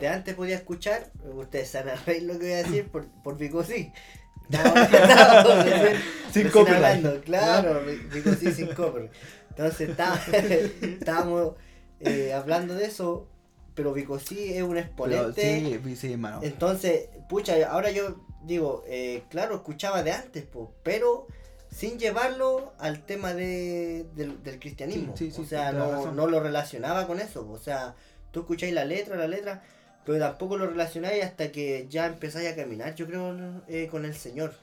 de 0.00 0.08
antes 0.08 0.34
podía 0.34 0.56
escuchar, 0.56 1.12
ustedes 1.36 1.70
saben 1.70 1.98
lo 2.26 2.32
que 2.34 2.38
voy 2.38 2.52
a 2.52 2.56
decir 2.56 2.88
por, 2.88 3.06
por 3.22 3.36
Pico 3.36 3.62
sí. 3.62 3.92
Recién- 4.50 6.00
Sin 6.32 6.48
copyright. 6.50 6.84
hablando, 6.84 7.20
claro, 7.22 7.80
sí 8.40 8.52
sin 8.52 8.66
copyright. 8.74 9.10
Entonces 9.50 9.90
está- 9.90 10.20
estábamos 10.82 11.54
eh, 12.00 12.32
hablando 12.32 12.74
de 12.74 12.86
eso, 12.86 13.28
pero 13.74 13.92
Pico 13.94 14.18
sí 14.18 14.52
es 14.54 14.62
un 14.62 14.70
Pero 14.70 14.80
exponente. 14.80 15.80
sí, 15.84 15.96
sí, 15.96 16.12
hermano. 16.12 16.40
Entonces, 16.42 17.08
pucha, 17.28 17.54
ahora 17.70 17.90
yo 17.90 18.16
digo, 18.42 18.84
eh, 18.86 19.22
claro, 19.30 19.54
escuchaba 19.56 20.02
de 20.02 20.12
antes, 20.12 20.44
po, 20.44 20.74
pero 20.82 21.26
sin 21.70 21.98
llevarlo 21.98 22.72
al 22.78 23.04
tema 23.04 23.32
de, 23.34 24.06
del, 24.14 24.42
del 24.42 24.58
cristianismo. 24.60 25.16
Sí, 25.16 25.26
sí, 25.30 25.36
sí, 25.36 25.42
o 25.42 25.44
sea, 25.44 25.72
no, 25.72 26.12
no 26.12 26.26
lo 26.26 26.40
relacionaba 26.40 27.06
con 27.06 27.20
eso. 27.20 27.48
O 27.50 27.58
sea, 27.58 27.94
tú 28.32 28.40
escucháis 28.40 28.72
la 28.74 28.84
letra, 28.84 29.16
la 29.16 29.26
letra, 29.28 29.62
pero 30.04 30.18
tampoco 30.18 30.56
lo 30.56 30.66
relacionáis 30.66 31.24
hasta 31.24 31.50
que 31.50 31.86
ya 31.88 32.06
empezáis 32.06 32.50
a 32.50 32.56
caminar, 32.56 32.94
yo 32.94 33.06
creo, 33.06 33.62
eh, 33.68 33.88
con 33.90 34.04
el 34.04 34.14
Señor. 34.14 34.54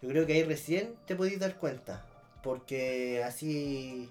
Yo 0.00 0.08
creo 0.08 0.26
que 0.26 0.32
ahí 0.32 0.42
recién 0.42 0.94
te 1.06 1.14
podéis 1.14 1.38
dar 1.38 1.56
cuenta. 1.56 2.04
Porque 2.42 3.22
así, 3.24 4.08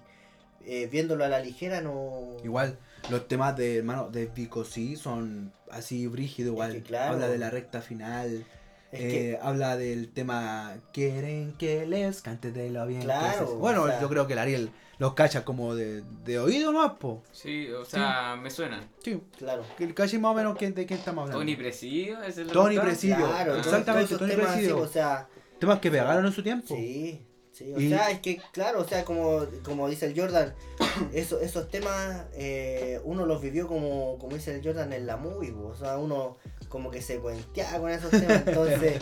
eh, 0.64 0.88
viéndolo 0.90 1.24
a 1.24 1.28
la 1.28 1.40
ligera, 1.40 1.82
no... 1.82 2.38
Igual, 2.42 2.78
los 3.10 3.28
temas 3.28 3.56
de 3.56 3.78
hermano 3.78 4.08
de 4.08 4.26
Vico 4.26 4.64
sí 4.64 4.96
son 4.96 5.52
así 5.70 6.06
brígidos 6.06 6.52
igual. 6.52 6.72
que 6.72 6.82
claro. 6.82 7.14
Habla 7.14 7.28
de 7.28 7.38
la 7.38 7.50
recta 7.50 7.82
final. 7.82 8.46
Es 8.92 9.00
eh, 9.00 9.08
que- 9.08 9.38
habla 9.42 9.76
del 9.76 10.12
tema 10.12 10.74
quieren 10.92 11.54
que 11.58 11.86
les 11.86 12.20
cante 12.22 12.52
de 12.52 12.70
lo 12.70 12.86
bien 12.86 13.00
que 13.00 13.06
Claro, 13.06 13.46
se-". 13.48 13.54
bueno 13.54 13.82
o 13.82 13.86
sea- 13.88 14.00
yo 14.00 14.08
creo 14.08 14.26
que 14.26 14.34
el 14.34 14.38
Ariel 14.38 14.70
los 14.98 15.14
cacha 15.14 15.44
como 15.44 15.74
de, 15.74 16.02
de 16.24 16.38
oído 16.38 16.72
más 16.72 16.92
po 16.92 17.22
Sí, 17.32 17.68
o 17.72 17.84
sea, 17.84 18.36
me 18.40 18.50
suena. 18.50 18.86
sí 19.02 19.20
Claro. 19.38 19.64
que 19.78 19.92
cache 19.94 20.18
más 20.18 20.32
o 20.32 20.34
menos 20.34 20.56
quién- 20.58 20.74
de 20.74 20.84
quién 20.86 20.98
estamos 20.98 21.22
hablando 21.22 21.40
Tony 21.40 21.56
Presidio 21.56 22.22
es 22.22 22.36
el 22.38 22.48
Tony 22.48 22.78
Presidio. 22.78 23.16
Claro, 23.16 23.54
Ah, 23.54 23.58
exactamente, 23.58 24.08
todos 24.08 24.10
esos 24.10 24.18
Tony 24.20 24.30
temas 24.32 24.52
Presidio. 24.52 24.78
o 24.78 24.86
sea, 24.86 25.28
temas 25.58 25.78
que 25.80 25.90
pegaron 25.90 26.26
en 26.26 26.32
su 26.32 26.42
tiempo 26.42 26.74
Sí, 26.76 27.26
sí, 27.52 27.72
o 27.74 27.80
Y- 27.80 27.88
sea, 27.88 28.10
es 28.10 28.20
que 28.20 28.40
claro, 28.52 28.80
o 28.80 28.84
sea, 28.84 29.04
como, 29.06 29.46
como 29.64 29.88
dice 29.88 30.06
el 30.06 30.20
Jordan, 30.20 30.54
eso, 31.14 31.40
esos 31.40 31.68
temas 31.70 32.26
eh, 32.34 33.00
uno 33.04 33.24
los 33.26 33.40
vivió 33.40 33.66
como, 33.66 34.18
como 34.18 34.36
dice 34.36 34.54
el 34.54 34.62
Jordan 34.64 34.92
en 34.92 35.06
la 35.06 35.16
movie, 35.16 35.50
po, 35.52 35.68
o 35.68 35.74
sea, 35.74 35.96
uno 35.96 36.36
como 36.72 36.90
que 36.90 37.02
se 37.02 37.18
cuenteaba 37.18 37.78
con 37.80 37.90
esos 37.90 38.10
temas, 38.10 38.44
entonces 38.46 38.98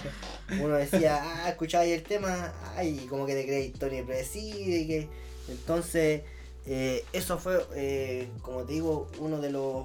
uno 0.60 0.74
decía, 0.74 1.20
ah, 1.22 1.48
escuchaba 1.50 1.84
ahí 1.84 1.92
el 1.92 2.02
tema, 2.02 2.52
ay, 2.74 3.06
como 3.08 3.26
que 3.26 3.34
te 3.34 3.44
creéis 3.46 3.74
Tony 3.74 4.02
Preside, 4.02 4.78
y 4.80 4.86
que 4.88 5.08
entonces 5.48 6.22
eh, 6.66 7.04
eso 7.12 7.38
fue, 7.38 7.64
eh, 7.76 8.28
como 8.42 8.64
te 8.64 8.72
digo, 8.72 9.08
uno 9.20 9.40
de 9.40 9.50
los, 9.50 9.84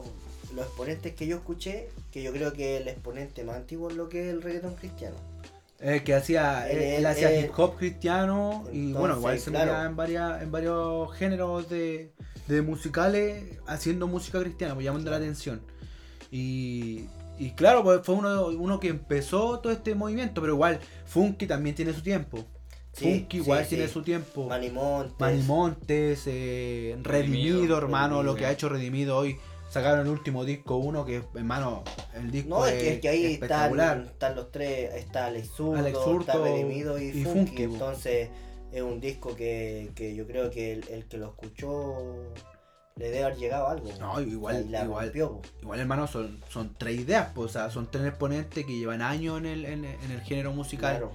los 0.55 0.65
exponentes 0.65 1.13
que 1.13 1.27
yo 1.27 1.37
escuché, 1.37 1.89
que 2.11 2.23
yo 2.23 2.31
creo 2.33 2.53
que 2.53 2.77
es 2.77 2.81
el 2.81 2.87
exponente 2.87 3.43
más 3.43 3.57
antiguo 3.57 3.91
en 3.91 3.97
lo 3.97 4.09
que 4.09 4.21
es 4.29 4.33
el 4.33 4.41
reggaetón 4.41 4.73
cristiano. 4.73 5.17
Eh, 5.79 6.01
que 6.03 6.15
hacía, 6.15 6.67
él, 6.67 6.79
Él- 6.79 7.05
hacía 7.05 7.39
hip 7.39 7.51
hop 7.55 7.75
cristiano 7.77 8.65
y 8.73 8.93
bueno, 8.93 9.17
igual 9.17 9.39
se 9.39 9.51
claro. 9.51 9.73
metía 9.73 9.85
en, 9.85 9.95
varias, 9.95 10.41
en 10.41 10.51
varios 10.51 11.13
géneros 11.15 11.69
de, 11.69 12.09
de 12.47 12.61
musicales 12.63 13.43
haciendo 13.67 14.07
música 14.07 14.39
cristiana, 14.39 14.73
pues 14.73 14.85
llamando 14.85 15.11
la 15.11 15.17
atención. 15.17 15.61
Y, 16.31 17.05
y 17.37 17.51
claro, 17.51 17.83
pues 17.83 18.01
fue 18.03 18.15
uno, 18.15 18.47
uno 18.47 18.79
que 18.79 18.87
empezó 18.87 19.59
todo 19.59 19.71
este 19.73 19.95
movimiento, 19.95 20.41
pero 20.41 20.53
igual 20.53 20.79
Funky 21.05 21.47
también 21.47 21.75
tiene 21.75 21.93
su 21.93 22.01
tiempo. 22.01 22.45
Sí, 22.93 23.19
Funky 23.19 23.37
igual 23.37 23.63
sí, 23.63 23.69
tiene 23.69 23.87
sí. 23.87 23.93
su 23.93 24.03
tiempo. 24.03 24.47
Manny 24.47 24.69
Montes. 24.69 25.19
Manny 25.19 25.41
Montes, 25.43 26.23
eh, 26.27 26.97
Redimido, 27.01 27.55
Redimido, 27.55 27.77
hermano, 27.77 28.23
lo 28.23 28.35
que 28.35 28.45
ha 28.45 28.51
hecho 28.51 28.69
Redimido 28.69 29.17
hoy. 29.17 29.37
Sacaron 29.69 30.01
el 30.01 30.07
último 30.07 30.45
disco 30.45 30.77
uno 30.77 31.03
que, 31.03 31.23
hermano, 31.33 31.83
el 32.13 32.31
disco 32.31 32.49
No, 32.49 32.65
es 32.65 32.73
que, 32.75 32.93
es 32.93 33.01
que 33.01 33.09
ahí 33.09 33.25
están, 33.25 33.33
espectacular. 33.33 34.05
están 34.05 34.35
los 34.35 34.51
tres, 34.51 34.93
está 34.93 35.25
Alex 35.25 35.49
Zurdo, 35.49 35.79
Alex 35.79 35.97
Zurdo 35.97 36.19
está 36.21 36.37
Redimido 36.37 36.97
y, 36.97 37.07
y 37.07 37.23
Funky, 37.25 37.63
entonces 37.63 38.29
es 38.71 38.81
un 38.81 39.01
disco 39.01 39.35
que, 39.35 39.91
que 39.93 40.15
yo 40.15 40.25
creo 40.27 40.49
que 40.49 40.71
el, 40.71 40.87
el 40.89 41.05
que 41.05 41.17
lo 41.17 41.27
escuchó 41.27 42.31
le 42.97 43.09
debe 43.09 43.25
haber 43.25 43.37
llegado 43.37 43.67
algo. 43.67 43.89
No, 43.99 44.21
igual- 44.21 44.71
la 44.71 44.83
igual. 44.85 45.05
rompió. 45.07 45.41
Igual, 45.61 45.79
hermano, 45.81 46.07
son, 46.07 46.39
son 46.49 46.75
tres 46.77 46.97
ideas, 46.99 47.29
pues, 47.35 47.49
o 47.51 47.53
sea, 47.53 47.69
son 47.69 47.91
tres 47.91 48.05
exponentes 48.07 48.65
que 48.65 48.77
llevan 48.77 49.01
años 49.01 49.37
en 49.39 49.45
el, 49.47 49.65
en, 49.65 49.83
en 49.83 50.11
el 50.11 50.21
género 50.21 50.53
musical. 50.53 50.97
Claro. 50.97 51.11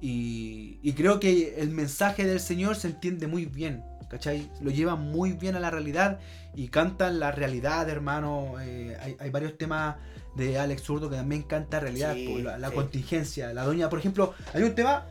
Y, 0.00 0.80
y 0.82 0.92
creo 0.94 1.20
que 1.20 1.54
el 1.60 1.70
mensaje 1.70 2.24
del 2.24 2.40
Señor 2.40 2.74
se 2.74 2.88
entiende 2.88 3.28
muy 3.28 3.46
bien, 3.46 3.84
¿cachai? 4.10 4.50
Lo 4.60 4.70
llevan 4.72 5.00
muy 5.12 5.32
bien 5.32 5.54
a 5.54 5.60
la 5.60 5.70
realidad 5.70 6.18
y 6.52 6.66
cantan 6.68 7.20
la 7.20 7.30
realidad, 7.30 7.88
hermano. 7.88 8.54
Eh, 8.60 8.96
hay, 9.00 9.16
hay 9.20 9.30
varios 9.30 9.56
temas 9.56 9.96
de 10.34 10.58
Alex 10.58 10.82
Zurdo 10.82 11.08
que 11.08 11.14
también 11.16 11.44
canta 11.44 11.78
realidad, 11.78 12.14
Sí, 12.14 12.28
pues, 12.28 12.44
la, 12.44 12.58
la 12.58 12.70
sí. 12.70 12.74
contingencia. 12.74 13.54
La 13.54 13.62
doña, 13.64 13.88
por 13.88 14.00
ejemplo, 14.00 14.34
hay 14.52 14.64
un 14.64 14.74
tema, 14.74 15.06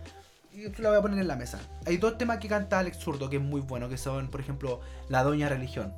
lo 0.77 0.89
voy 0.89 0.97
a 0.97 1.01
poner 1.01 1.19
en 1.19 1.27
la 1.27 1.35
mesa. 1.35 1.59
Hay 1.85 1.97
dos 1.97 2.17
temas 2.17 2.37
que 2.39 2.47
canta 2.47 2.79
Alex 2.79 2.97
Zurdo 2.97 3.29
que 3.29 3.37
es 3.37 3.41
muy 3.41 3.61
bueno, 3.61 3.89
que 3.89 3.97
son, 3.97 4.29
por 4.29 4.39
ejemplo, 4.39 4.81
La 5.09 5.23
Doña 5.23 5.49
Religión. 5.49 5.93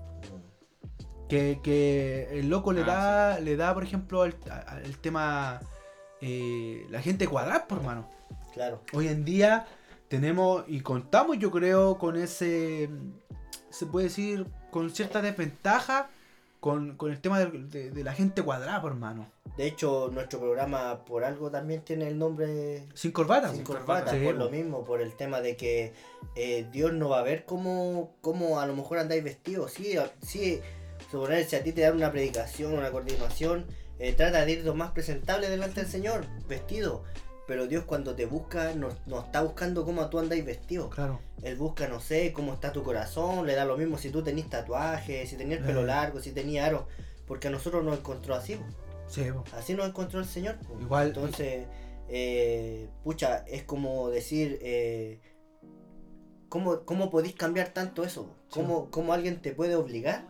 Que, 1.29 1.59
que 1.63 2.39
el 2.39 2.49
loco 2.49 2.71
le 2.71 2.81
Ah, 2.81 2.85
da, 2.85 3.39
le 3.39 3.55
da, 3.55 3.73
por 3.73 3.83
ejemplo, 3.83 4.25
el, 4.25 4.35
tema 5.01 5.59
eh, 6.21 6.85
la 6.89 7.01
gente 7.01 7.27
cuadrada, 7.27 7.67
por 7.67 7.79
hermano. 7.79 8.09
Claro. 8.53 8.83
Hoy 8.93 9.07
en 9.07 9.25
día 9.25 9.65
tenemos 10.07 10.65
y 10.67 10.81
contamos, 10.81 11.39
yo 11.39 11.49
creo, 11.51 11.97
con 11.97 12.15
ese, 12.15 12.89
se 13.69 13.85
puede 13.87 14.05
decir, 14.05 14.45
con 14.71 14.91
cierta 14.91 15.21
desventaja 15.21 16.09
con, 16.65 16.97
con 16.97 17.11
el 17.11 17.21
tema 17.21 17.37
de, 17.39 17.45
de- 17.51 17.91
de 17.91 18.03
la 18.03 18.11
gente 18.13 18.41
cuadrada, 18.41 18.81
por 18.81 18.93
hermano. 18.93 19.29
De 19.55 19.67
hecho, 19.67 20.09
nuestro 20.11 20.39
programa 20.39 21.05
por 21.05 21.23
algo 21.23 21.51
también 21.51 21.81
tiene 21.81 22.07
el 22.07 22.17
nombre 22.17 22.87
Sin 22.95 23.11
corbata. 23.11 23.53
Sin 23.53 23.63
po. 23.63 23.73
corbata, 23.73 24.09
Sí, 24.13 24.17
por 24.25 24.33
po. 24.33 24.45
lo 24.45 24.49
mismo, 24.49 24.83
por 24.83 24.99
el 24.99 25.13
tema 25.15 25.41
de 25.41 25.55
que 25.55 25.93
eh, 26.35 26.65
Dios 26.71 26.91
no 26.91 27.09
va 27.09 27.19
a 27.19 27.21
ver 27.21 27.45
cómo, 27.45 28.15
cómo 28.21 28.59
a 28.59 28.65
lo 28.65 28.75
mejor 28.75 28.97
andáis 28.97 29.23
vestidos. 29.23 29.73
Sí, 29.73 29.95
a- 29.95 30.11
sí, 30.23 30.59
suponer 31.11 31.45
si 31.45 31.55
a 31.55 31.61
ti 31.63 31.71
te 31.71 31.81
dan 31.81 31.97
una 31.97 32.11
predicación, 32.11 32.73
una 32.73 32.89
coordinación, 32.89 33.67
eh, 33.99 34.13
trata 34.13 34.43
de 34.43 34.53
ir 34.53 34.65
lo 34.65 34.73
más 34.73 34.89
presentable 34.89 35.47
delante 35.51 35.81
del 35.81 35.89
Señor, 35.91 36.25
vestido. 36.47 37.03
Pero 37.47 37.67
Dios 37.67 37.83
cuando 37.85 38.15
te 38.15 38.25
busca, 38.25 38.73
no, 38.73 38.89
no 39.05 39.19
está 39.21 39.41
buscando 39.43 39.85
cómo 39.85 40.09
tú 40.09 40.17
andáis 40.19 40.43
vestido. 40.45 40.89
Claro. 40.89 41.19
Él 41.43 41.55
busca, 41.57 41.87
no 41.87 41.99
sé, 41.99 42.33
cómo 42.33 42.53
está 42.53 42.71
tu 42.73 42.81
corazón, 42.83 43.45
le 43.45 43.53
da 43.53 43.65
lo 43.65 43.77
mismo 43.77 43.97
si 43.99 44.09
tú 44.09 44.23
tenés 44.23 44.49
tatuajes, 44.49 45.29
si 45.29 45.35
tenías 45.37 45.59
el 45.59 45.65
pelo 45.65 45.81
Eh. 45.81 45.85
largo, 45.85 46.19
si 46.19 46.31
tenías 46.31 46.67
aro. 46.67 46.87
Porque 47.27 47.47
a 47.47 47.51
nosotros 47.51 47.83
nos 47.83 47.97
encontró 47.99 48.33
así. 48.35 48.57
Sí. 49.07 49.25
Así 49.55 49.75
nos 49.75 49.87
encontró 49.87 50.19
el 50.19 50.25
Señor. 50.25 50.57
Igual- 50.81 51.07
Entonces, 51.09 51.67
eh, 52.09 52.89
pucha, 53.03 53.45
es 53.47 53.63
como 53.63 54.09
decir, 54.09 54.57
eh, 54.63 55.19
¿cómo, 56.49 56.81
¿cómo 56.85 57.09
podéis 57.09 57.35
cambiar 57.35 57.69
tanto 57.69 58.03
eso? 58.03 58.35
¿Cómo, 58.49 58.89
cómo 58.89 59.13
alguien 59.13 59.41
te 59.41 59.51
puede 59.51 59.75
obligar 59.75 60.27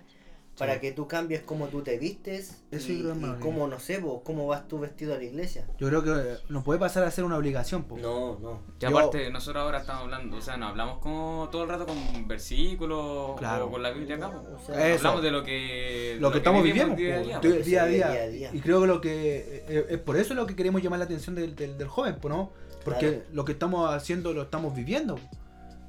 para 0.57 0.79
que 0.79 0.91
tú 0.93 1.07
cambies 1.07 1.41
cómo 1.41 1.67
tú 1.67 1.81
te 1.81 1.97
vistes? 1.99 2.63
Eso 2.71 2.91
y, 2.91 2.99
y 3.01 3.35
cómo, 3.41 3.67
no 3.67 3.79
sé, 3.79 3.97
vos, 3.99 4.21
cómo 4.23 4.47
vas 4.47 4.67
tú 4.67 4.79
vestido 4.79 5.13
a 5.13 5.17
la 5.17 5.23
iglesia. 5.23 5.67
Yo 5.79 5.87
creo 5.89 6.03
que 6.03 6.11
eh, 6.11 6.37
no 6.49 6.63
puede 6.63 6.79
pasar 6.79 7.03
a 7.03 7.11
ser 7.11 7.23
una 7.25 7.37
obligación. 7.37 7.83
po. 7.83 7.97
No, 7.97 8.39
no. 8.39 8.61
Y 8.79 8.83
Yo- 8.83 8.89
aparte, 8.97 9.29
nosotros 9.31 9.61
ahora 9.63 9.79
estamos 9.79 10.03
hablando, 10.03 10.37
o 10.37 10.41
sea, 10.41 10.55
no 10.57 10.67
hablamos 10.67 10.99
como 10.99 11.49
todo 11.51 11.63
el 11.63 11.69
rato 11.69 11.85
con 11.85 12.27
versículos 12.27 13.37
Claro. 13.37 13.67
o 13.67 13.71
con 13.71 13.83
la 13.83 13.91
Biblia 13.91 14.15
acá. 14.15 14.31
po. 14.31 14.43
O 14.55 14.65
sea, 14.65 14.87
Eso. 14.87 14.99
Hablamos 15.07 15.23
de 15.23 15.31
lo 15.31 15.43
que, 15.43 16.17
lo 16.19 16.31
que 16.31 16.37
estamos 16.37 16.63
viviendo 16.63 16.95
día 16.95 17.19
día, 17.21 17.39
día, 17.39 17.83
a 17.83 17.85
día. 17.87 18.09
día 18.11 18.23
a 18.23 18.27
día. 18.27 18.49
Y 18.53 18.59
creo 18.61 18.81
que 18.81 18.87
lo 18.87 19.01
que 19.01 19.63
eh, 19.67 19.85
es 19.89 19.97
por 19.99 20.15
eso 20.17 20.33
lo 20.33 20.45
que 20.47 20.55
queremos 20.55 20.81
llamar 20.81 20.99
la 20.99 21.05
atención 21.05 21.35
del, 21.35 21.55
del, 21.55 21.77
del 21.77 21.87
joven, 21.87 22.15
po, 22.15 22.29
¿no? 22.29 22.51
Porque 22.83 23.09
Claro. 23.09 23.23
lo 23.33 23.45
que 23.45 23.51
estamos 23.53 23.89
haciendo 23.93 24.31
lo 24.33 24.43
estamos 24.43 24.75
viviendo. 24.75 25.19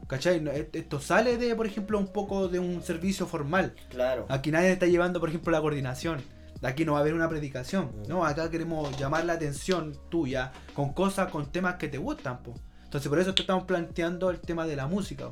¿Cachai? 0.07 0.43
Esto 0.73 1.01
sale 1.01 1.37
de, 1.37 1.55
por 1.57 1.67
ejemplo, 1.67 1.99
un 1.99 2.07
poco 2.09 2.49
de 2.49 2.59
un 2.61 2.83
servicio 2.83 3.27
formal. 3.27 3.75
Claro. 3.91 4.27
Aquí 4.29 4.51
nadie 4.53 4.71
está 4.73 4.87
llevando, 4.87 5.19
por 5.21 5.29
ejemplo, 5.29 5.51
la 5.53 5.61
coordinación. 5.61 6.23
Aquí 6.63 6.85
no 6.85 6.93
va 6.93 6.99
a 6.99 7.01
haber 7.03 7.15
una 7.15 7.29
predicación. 7.29 7.87
Mm. 8.05 8.09
No, 8.09 8.25
acá 8.25 8.49
queremos 8.51 8.97
llamar 8.99 9.25
la 9.25 9.33
atención 9.35 9.97
tuya 10.09 10.53
con 10.75 10.93
cosas, 10.93 11.31
con 11.31 11.51
temas 11.51 11.75
que 11.75 11.89
te 11.89 11.99
gustan. 11.99 12.39
po. 12.43 12.55
Entonces, 12.85 13.09
por 13.09 13.19
eso 13.19 13.35
te 13.35 13.43
estamos 13.43 13.65
planteando 13.65 14.31
el 14.31 14.41
tema 14.41 14.67
de 14.67 14.77
la 14.77 14.87
música. 14.87 15.31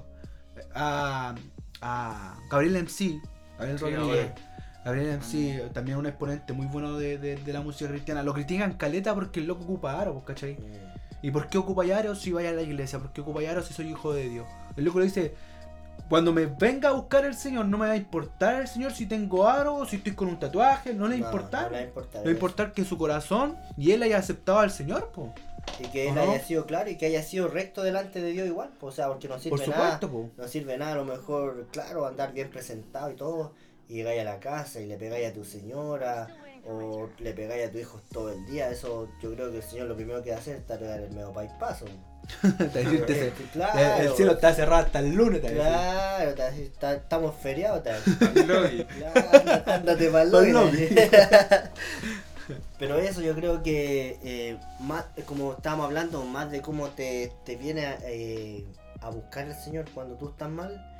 A, 0.74 1.34
a 1.80 2.38
Gabriel 2.50 2.76
MC, 2.84 3.20
Gabriel 3.58 3.78
Sí, 3.78 3.84
Rodríguez. 3.84 4.32
Gabriel 4.84 5.18
MC, 5.18 5.72
también 5.72 5.96
un 5.98 6.06
exponente 6.06 6.52
muy 6.52 6.66
bueno 6.66 6.98
de, 6.98 7.16
de- 7.18 7.36
de 7.36 7.52
la 7.52 7.60
música 7.62 7.88
cristiana. 7.90 8.22
Lo 8.22 8.34
critican 8.34 8.74
caleta 8.74 9.14
porque 9.14 9.40
el 9.40 9.46
loco 9.46 9.64
ocupa 9.64 9.98
aro, 10.00 10.14
po, 10.14 10.24
¿cachai? 10.24 10.54
Mm. 10.54 10.94
¿Y 11.24 11.30
por 11.30 11.48
qué 11.48 11.56
ocupa 11.56 11.84
aro 11.84 12.14
si 12.14 12.32
vaya 12.32 12.50
a 12.50 12.52
la 12.52 12.60
iglesia? 12.60 12.98
¿Por 12.98 13.10
qué 13.10 13.22
ocupa 13.22 13.40
aro 13.48 13.62
si 13.62 13.72
soy 13.72 13.88
hijo 13.88 14.12
de 14.12 14.28
Dios? 14.28 14.46
El 14.76 14.84
loco 14.84 14.98
le 14.98 15.06
dice, 15.06 15.34
cuando 16.10 16.34
me 16.34 16.44
venga 16.44 16.90
a 16.90 16.92
buscar 16.92 17.24
el 17.24 17.34
Señor, 17.34 17.64
no 17.64 17.78
me 17.78 17.86
va 17.86 17.92
a 17.92 17.96
importar 17.96 18.60
el 18.60 18.68
Señor 18.68 18.92
si 18.92 19.06
tengo 19.06 19.48
aro 19.48 19.74
o 19.74 19.86
si 19.86 19.96
estoy 19.96 20.14
con 20.14 20.28
un 20.28 20.38
tatuaje, 20.38 20.92
no 20.92 21.08
le 21.08 21.22
va 21.22 21.30
No, 21.30 21.38
no 21.38 21.70
le 21.70 21.76
va 21.76 21.78
a 21.78 21.82
importar 21.82 22.18
Le 22.18 22.24
va 22.24 22.28
a 22.28 22.30
importar 22.30 22.72
que 22.74 22.84
su 22.84 22.98
corazón 22.98 23.56
y 23.78 23.92
él 23.92 24.02
haya 24.02 24.18
aceptado 24.18 24.58
al 24.58 24.70
Señor, 24.70 25.12
po. 25.12 25.32
Y 25.80 25.84
que 25.84 26.10
él 26.10 26.18
haya 26.18 26.40
sido 26.40 26.66
claro 26.66 26.90
y 26.90 26.98
que 26.98 27.06
haya 27.06 27.22
sido 27.22 27.48
recto 27.48 27.82
delante 27.82 28.20
de 28.20 28.32
Dios 28.32 28.46
igual. 28.46 28.68
O 28.82 28.92
sea, 28.92 29.08
porque 29.08 29.26
no 29.26 29.38
sirve 29.38 29.56
Por 29.56 29.66
nada. 29.66 29.82
supuesto, 29.82 30.10
po. 30.10 30.30
No 30.36 30.46
sirve 30.46 30.76
nada, 30.76 30.92
a 30.92 30.96
lo 30.96 31.06
mejor, 31.06 31.68
claro, 31.72 32.04
andar 32.04 32.34
bien 32.34 32.50
presentado 32.50 33.10
y 33.10 33.14
todo, 33.14 33.54
y 33.88 33.94
llegáis 33.94 34.20
a 34.20 34.24
la 34.24 34.40
casa 34.40 34.78
y 34.82 34.84
le 34.84 34.98
pegáis 34.98 35.30
a 35.30 35.32
tu 35.32 35.42
señora, 35.42 36.28
o 36.66 37.08
le 37.18 37.32
pegáis 37.32 37.68
a 37.68 37.72
tu 37.72 37.78
hijo 37.78 38.00
todo 38.12 38.32
el 38.32 38.44
día, 38.46 38.70
eso 38.70 39.08
yo 39.22 39.32
creo 39.34 39.50
que 39.50 39.58
el 39.58 39.62
Señor 39.62 39.86
lo 39.88 39.96
primero 39.96 40.22
que 40.22 40.32
hace 40.32 40.52
es 40.56 40.60
pegar 40.62 41.00
el 41.00 41.10
medio 41.10 41.32
paso. 41.58 41.84
Te 42.58 42.84
decirte, 42.84 43.32
Claro. 43.52 44.02
el 44.02 44.12
cielo 44.16 44.32
está 44.32 44.54
cerrado 44.54 44.84
hasta 44.86 45.00
el 45.00 45.12
lunes. 45.14 45.40
Claro, 45.42 46.30
"Está- 46.30 46.94
estamos 46.94 47.34
feriados. 47.36 47.82
Claro, 47.82 48.02
lobby. 50.24 50.52
lobby. 50.52 50.88
Pero 52.78 52.98
eso 52.98 53.22
yo 53.22 53.34
creo 53.34 53.62
que, 53.62 54.18
eh, 54.22 54.58
más 54.80 55.04
como 55.26 55.52
estábamos 55.54 55.86
hablando, 55.86 56.22
más 56.24 56.50
de 56.50 56.60
cómo 56.60 56.88
te, 56.90 57.32
te 57.44 57.56
viene 57.56 57.86
a, 57.86 57.98
eh, 58.02 58.64
a 59.00 59.08
buscar 59.10 59.46
el 59.46 59.54
Señor 59.54 59.86
cuando 59.94 60.16
tú 60.16 60.28
estás 60.28 60.50
mal, 60.50 60.93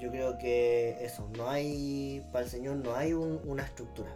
yo 0.00 0.10
creo 0.10 0.38
que 0.38 1.04
eso, 1.04 1.28
no 1.36 1.48
hay, 1.48 2.22
para 2.32 2.44
el 2.44 2.50
Señor 2.50 2.76
no 2.76 2.94
hay 2.94 3.12
un- 3.12 3.40
una 3.44 3.62
estructura. 3.62 4.10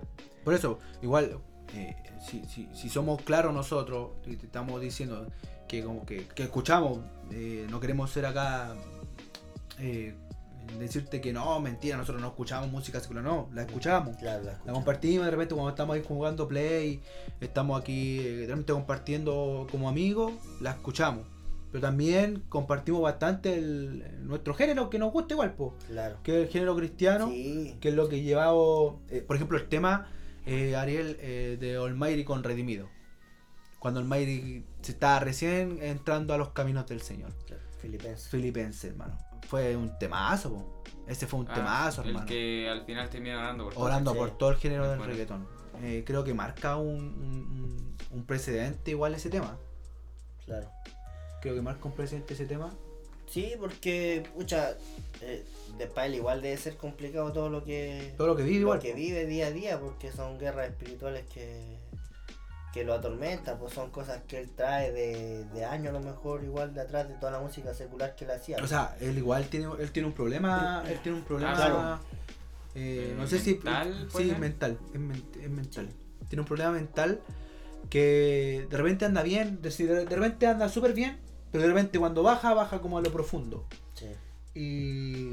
Por 0.44 0.54
eso, 0.54 0.78
igual, 1.02 1.38
eh, 1.74 1.96
si, 2.24 2.44
si, 2.44 2.68
si 2.74 2.88
somos 2.88 3.20
claros 3.22 3.52
nosotros, 3.52 4.10
y 4.26 4.36
te 4.36 4.46
estamos 4.46 4.80
diciendo 4.80 5.26
que 5.68 5.82
como 5.82 6.06
que, 6.06 6.26
que 6.28 6.44
escuchamos, 6.44 7.00
eh, 7.32 7.66
no 7.70 7.80
queremos 7.80 8.10
ser 8.10 8.26
acá 8.26 8.74
eh, 9.78 10.14
decirte 10.78 11.20
que 11.20 11.32
no, 11.32 11.60
mentira, 11.60 11.96
nosotros 11.96 12.20
no 12.22 12.28
escuchamos 12.28 12.70
música 12.70 13.00
secular, 13.00 13.22
no, 13.24 13.48
la 13.52 13.62
escuchamos. 13.62 14.16
Claro, 14.16 14.38
la 14.40 14.44
La 14.44 14.52
escucha. 14.52 14.72
compartimos 14.72 15.24
de 15.24 15.30
repente 15.30 15.54
cuando 15.54 15.70
estamos 15.70 15.94
ahí 15.96 16.04
jugando 16.06 16.48
play, 16.48 17.02
estamos 17.40 17.80
aquí 17.80 18.20
realmente 18.46 18.72
compartiendo 18.72 19.66
como 19.70 19.88
amigos, 19.88 20.32
la 20.60 20.70
escuchamos. 20.70 21.26
Pero 21.72 21.80
también 21.82 22.44
compartimos 22.48 23.02
bastante 23.02 23.54
el, 23.58 24.26
nuestro 24.26 24.54
género 24.54 24.88
que 24.88 24.98
nos 24.98 25.12
gusta 25.12 25.34
igual, 25.34 25.54
po, 25.54 25.74
Claro. 25.88 26.18
que 26.22 26.40
es 26.40 26.46
el 26.46 26.52
género 26.52 26.76
cristiano 26.76 27.28
Sí, 27.28 27.76
que 27.80 27.88
es 27.90 27.94
lo 27.94 28.08
que 28.08 28.22
llevaba, 28.22 28.94
eh, 29.10 29.20
por 29.26 29.36
ejemplo, 29.36 29.58
el 29.58 29.68
tema 29.68 30.08
eh, 30.46 30.76
Ariel 30.76 31.16
eh, 31.20 31.56
de 31.60 31.76
Almighty 31.76 32.24
con 32.24 32.42
Redimido. 32.44 32.88
Cuando 33.78 34.00
Almighty 34.00 34.64
se 34.80 34.92
estaba 34.92 35.18
recién 35.20 35.78
entrando 35.82 36.32
a 36.34 36.38
los 36.38 36.50
caminos 36.50 36.86
del 36.86 37.02
Señor. 37.02 37.32
claro, 37.46 37.62
Filipenses. 37.80 38.28
Filipense, 38.28 38.88
hermano. 38.88 39.18
Fue 39.48 39.76
un 39.76 39.96
temazo, 39.98 40.50
po. 40.54 40.82
Ese 41.06 41.26
fue 41.26 41.40
un 41.40 41.46
Ah, 41.50 41.54
temazo, 41.54 42.02
el 42.02 42.08
hermano. 42.08 42.26
que 42.26 42.68
al 42.68 42.84
final 42.84 43.10
termina 43.10 43.38
orando 43.38 43.64
por 43.64 43.74
todo. 43.74 43.84
Orando 43.84 44.12
sí. 44.12 44.18
por 44.18 44.30
todo 44.38 44.50
el 44.50 44.56
género 44.56 44.88
del 44.90 45.04
reggaetón. 45.04 45.46
Eh, 45.82 46.04
creo 46.06 46.24
que 46.24 46.32
marca 46.32 46.76
un, 46.76 46.96
un- 46.96 47.14
un- 47.20 47.96
un 48.12 48.24
precedente 48.24 48.92
igual 48.92 49.14
ese 49.14 49.28
tema. 49.30 49.58
Claro. 50.46 50.70
Creo 51.46 51.54
que 51.54 51.62
marca 51.62 51.84
un 51.86 51.92
precedente 51.94 52.34
ese 52.34 52.44
tema. 52.44 52.74
Sí, 53.28 53.52
porque, 53.60 54.24
pucha, 54.34 54.76
eh, 55.22 55.44
de 55.78 55.86
para 55.86 56.08
él 56.08 56.16
igual 56.16 56.42
debe 56.42 56.56
ser 56.56 56.76
complicado 56.76 57.32
todo 57.32 57.48
lo 57.50 57.62
que, 57.62 58.14
Todo 58.16 58.26
lo 58.26 58.36
que 58.36 58.42
vive 58.42 58.56
lo 58.56 58.60
igual. 58.62 58.78
que 58.80 58.94
vive 58.94 59.26
día 59.26 59.46
a 59.46 59.50
día, 59.52 59.78
porque 59.78 60.10
son 60.10 60.40
guerras 60.40 60.70
espirituales 60.70 61.24
que, 61.32 61.78
que 62.74 62.82
lo 62.82 62.94
atormentan, 62.94 63.60
pues 63.60 63.74
son 63.74 63.92
cosas 63.92 64.22
que 64.26 64.38
él 64.40 64.50
trae 64.56 64.90
de, 64.90 65.44
de 65.44 65.64
años 65.64 65.90
a 65.90 65.92
lo 65.92 66.00
mejor, 66.00 66.42
igual 66.42 66.74
de 66.74 66.80
atrás 66.80 67.08
de 67.08 67.14
toda 67.14 67.30
la 67.30 67.38
música 67.38 67.72
secular 67.74 68.16
que 68.16 68.24
él 68.24 68.32
hacía. 68.32 68.56
O 68.60 68.66
sea, 68.66 68.96
él 69.00 69.16
igual 69.16 69.46
tiene, 69.46 69.68
él 69.78 69.92
tiene 69.92 70.08
un 70.08 70.14
problema, 70.14 70.82
él 70.88 70.98
tiene 70.98 71.18
un 71.18 71.24
problema, 71.24 71.54
Claro. 71.54 72.00
eh, 72.74 73.14
no 73.16 73.22
Eh, 73.22 73.28
sé 73.28 73.38
si, 73.38 73.54
mental, 73.54 74.08
sí, 74.10 74.28
ser. 74.30 74.38
mental, 74.40 74.78
es, 74.92 74.98
men- 74.98 75.24
es 75.40 75.48
mental. 75.50 75.88
Tiene 76.28 76.40
un 76.40 76.48
problema 76.48 76.72
mental 76.72 77.20
que 77.88 78.66
de 78.68 78.76
repente 78.76 79.04
anda 79.04 79.22
bien, 79.22 79.62
de, 79.62 79.70
de 79.70 80.04
de 80.06 80.16
repente 80.16 80.48
anda 80.48 80.68
súper 80.68 80.92
bien, 80.92 81.24
pero 81.56 81.68
de 81.68 81.74
repente 81.74 81.98
cuando 81.98 82.22
baja, 82.22 82.52
baja 82.52 82.82
como 82.82 82.98
a 82.98 83.00
lo 83.00 83.10
profundo. 83.10 83.64
Sí. 83.94 84.08
Y, 84.54 85.30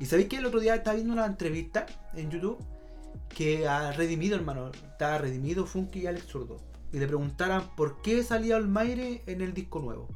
y 0.00 0.06
sabéis 0.06 0.28
que 0.28 0.36
el 0.36 0.46
otro 0.46 0.58
día 0.58 0.74
estaba 0.74 0.94
viendo 0.94 1.12
una 1.12 1.26
entrevista 1.26 1.84
en 2.14 2.30
YouTube 2.30 2.58
que 3.28 3.68
ha 3.68 3.92
redimido, 3.92 4.36
hermano, 4.36 4.70
estaba 4.70 5.18
redimido 5.18 5.66
Funky 5.66 6.00
y 6.00 6.06
Alex 6.06 6.26
Zurdo. 6.28 6.56
Y 6.94 6.98
le 6.98 7.06
preguntaran 7.06 7.74
por 7.76 8.00
qué 8.00 8.22
salía 8.22 8.56
Olmaire 8.56 9.22
en 9.26 9.42
el 9.42 9.52
disco 9.52 9.80
nuevo. 9.80 10.08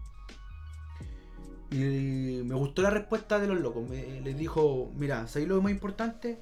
Y 1.70 2.42
me 2.44 2.54
gustó 2.54 2.80
la 2.80 2.88
respuesta 2.88 3.38
de 3.38 3.49
los 3.49 3.61
locos. 3.61 3.87
Me, 3.87 4.23
les 4.23 4.38
dijo, 4.38 4.90
mira, 4.97 5.28
¿sabéis 5.28 5.50
lo 5.50 5.61
más 5.61 5.73
importante? 5.73 6.40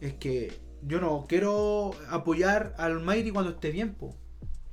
Es 0.00 0.14
que 0.14 0.58
yo 0.82 1.00
no 1.00 1.26
quiero 1.28 1.92
apoyar 2.10 2.74
al 2.78 2.96
Olmaire 2.96 3.32
cuando 3.32 3.52
esté 3.52 3.70
bien, 3.70 3.94
po. 3.94 4.16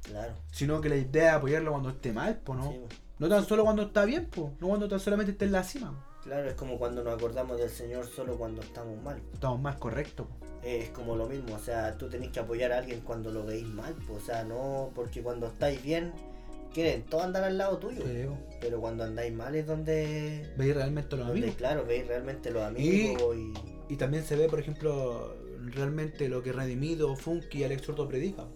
Claro. 0.02 0.34
Sino 0.52 0.82
que 0.82 0.90
la 0.90 0.96
idea 0.96 1.30
es 1.30 1.36
apoyarlo 1.36 1.74
cuando 1.74 1.90
esté 1.90 2.12
mal, 2.12 2.40
po, 2.40 2.56
¿no? 2.56 2.72
Sí. 2.72 2.80
No 3.22 3.30
tan 3.30 3.46
solo 3.46 3.64
cuando 3.64 3.84
está 3.84 4.04
bien, 4.04 4.26
po. 4.26 4.52
No 4.60 4.68
cuando 4.70 4.90
tan 4.90 5.00
solamente 5.00 5.32
esté 5.34 5.46
en 5.46 5.52
la 5.52 5.64
cima. 5.64 5.94
Claro, 6.24 6.50
es 6.50 6.56
como 6.56 6.80
cuando 6.80 7.04
nos 7.04 7.14
acordamos 7.14 7.60
del 7.60 7.70
Señor 7.70 8.08
solo 8.08 8.36
cuando 8.36 8.62
estamos 8.64 9.00
mal. 9.04 9.22
Estamos 9.32 9.62
más 9.62 9.76
correctos, 9.76 10.26
po. 10.26 10.46
Es 10.64 10.90
como 10.90 11.16
lo 11.16 11.28
mismo, 11.28 11.54
o 11.56 11.60
sea, 11.60 11.96
tú 12.00 12.10
tenés 12.10 12.30
que 12.32 12.40
apoyar 12.40 12.72
a 12.72 12.80
alguien 12.80 13.02
cuando 13.02 13.32
lo 13.32 13.46
veis 13.46 13.66
mal, 13.68 13.94
pues, 14.08 14.24
o 14.24 14.26
sea, 14.26 14.44
no, 14.44 14.92
porque 14.96 15.22
cuando 15.22 15.46
estáis 15.48 15.84
bien, 15.84 16.14
quieren 16.74 17.04
todos 17.04 17.24
andar 17.24 17.44
al 17.44 17.58
lado 17.60 17.78
tuyo, 17.78 18.04
Creo. 18.04 18.38
pero 18.60 18.80
cuando 18.80 19.04
andáis 19.04 19.34
mal 19.34 19.56
es 19.56 19.66
donde, 19.68 20.52
Veis 20.58 20.76
realmente 20.76 21.16
los 21.16 21.26
donde, 21.28 21.42
amigos. 21.42 21.58
claro, 21.58 21.86
veis 21.86 22.08
realmente 22.08 22.50
los 22.52 22.64
amigos 22.64 23.36
y, 23.36 23.54
Y 23.94 23.98
también 23.98 24.24
se 24.24 24.36
ve, 24.36 24.48
por 24.50 24.60
ejemplo, 24.60 25.36
realmente 25.74 26.28
lo 26.30 26.42
que 26.44 26.52
Redimido, 26.54 27.16
Funky 27.16 27.60
y 27.60 27.64
Alex 27.66 27.84
Sordo 27.84 28.08
predican. 28.08 28.48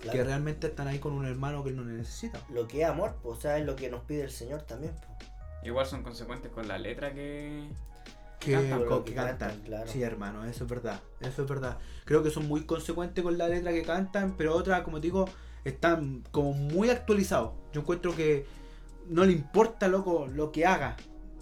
Claro, 0.00 0.16
Que 0.18 0.24
realmente 0.24 0.66
están 0.68 0.88
ahí 0.88 0.98
con 0.98 1.12
un 1.12 1.26
hermano 1.26 1.62
que 1.64 1.72
no 1.72 1.84
necesita. 1.84 2.40
lo 2.50 2.66
que 2.68 2.82
es 2.82 2.88
amor, 2.88 3.16
pues, 3.22 3.38
o 3.38 3.40
sea, 3.40 3.58
es 3.58 3.66
lo 3.66 3.76
que 3.76 3.90
nos 3.90 4.02
pide 4.04 4.22
el 4.22 4.30
Señor 4.30 4.62
también, 4.62 4.92
pues. 4.94 5.28
Igual 5.64 5.86
son 5.86 6.02
consecuentes 6.02 6.50
con 6.52 6.68
la 6.68 6.78
letra 6.78 7.12
que. 7.12 7.68
Que, 8.40 8.52
Cantan, 8.52 8.78
con- 8.78 8.88
lo 8.88 9.04
que 9.04 9.10
que 9.10 9.16
cantan. 9.16 9.38
cantan, 9.50 9.60
claro. 9.66 9.90
Sí, 9.90 10.00
hermano, 10.02 10.44
eso 10.44 10.62
es 10.64 10.70
verdad. 10.70 11.00
Eso 11.20 11.42
es 11.42 11.48
verdad. 11.48 11.78
Creo 12.04 12.22
que 12.22 12.30
son 12.30 12.46
muy 12.46 12.64
consecuentes 12.64 13.24
con 13.24 13.36
la 13.36 13.48
letra 13.48 13.72
que 13.72 13.82
cantan, 13.82 14.34
pero 14.38 14.54
otras, 14.54 14.82
como 14.82 15.00
te 15.00 15.08
digo, 15.08 15.28
están 15.64 16.22
como 16.30 16.52
muy 16.52 16.88
actualizados. 16.90 17.52
Yo 17.72 17.80
encuentro 17.80 18.14
que 18.14 18.46
no 19.08 19.24
le 19.24 19.32
importa, 19.32 19.88
loco, 19.88 20.28
lo 20.32 20.52
que 20.52 20.64
haga. 20.66 20.96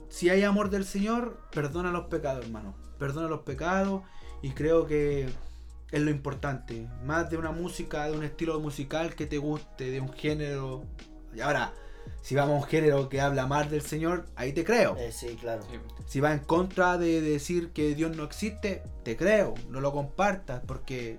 Si 0.08 0.30
hay 0.30 0.42
amor 0.44 0.70
del 0.70 0.86
Señor, 0.86 1.38
perdona 1.52 1.90
los 1.90 2.06
pecados, 2.06 2.46
hermano. 2.46 2.74
Perdona 2.98 3.28
los 3.28 3.40
pecados 3.42 4.02
y 4.40 4.52
creo 4.52 4.86
que 4.86 5.28
es 5.90 6.00
lo 6.00 6.10
importante. 6.10 6.88
Más 7.04 7.30
de 7.30 7.36
una 7.36 7.52
música, 7.52 8.06
de 8.06 8.16
un 8.16 8.24
estilo 8.24 8.58
musical 8.60 9.14
que 9.14 9.26
te 9.26 9.38
guste, 9.38 9.90
de 9.90 10.00
un 10.00 10.12
género. 10.12 10.84
Y 11.34 11.40
ahora, 11.40 11.72
si 12.22 12.34
vamos 12.34 12.56
a 12.56 12.64
un 12.64 12.64
género 12.64 13.08
que 13.08 13.20
habla 13.20 13.46
más 13.46 13.70
del 13.70 13.82
Señor, 13.82 14.26
ahí 14.34 14.52
te 14.52 14.64
creo. 14.64 14.96
Eh, 14.96 15.12
sí, 15.12 15.36
claro. 15.40 15.62
Sí, 15.70 15.78
Si 16.06 16.20
va 16.20 16.32
en 16.32 16.40
contra 16.40 16.98
de 16.98 17.20
decir 17.20 17.70
que 17.72 17.94
Dios 17.94 18.16
no 18.16 18.24
existe, 18.24 18.82
te 19.04 19.16
creo, 19.16 19.54
no 19.68 19.80
lo 19.80 19.92
compartas 19.92 20.62
porque 20.66 21.18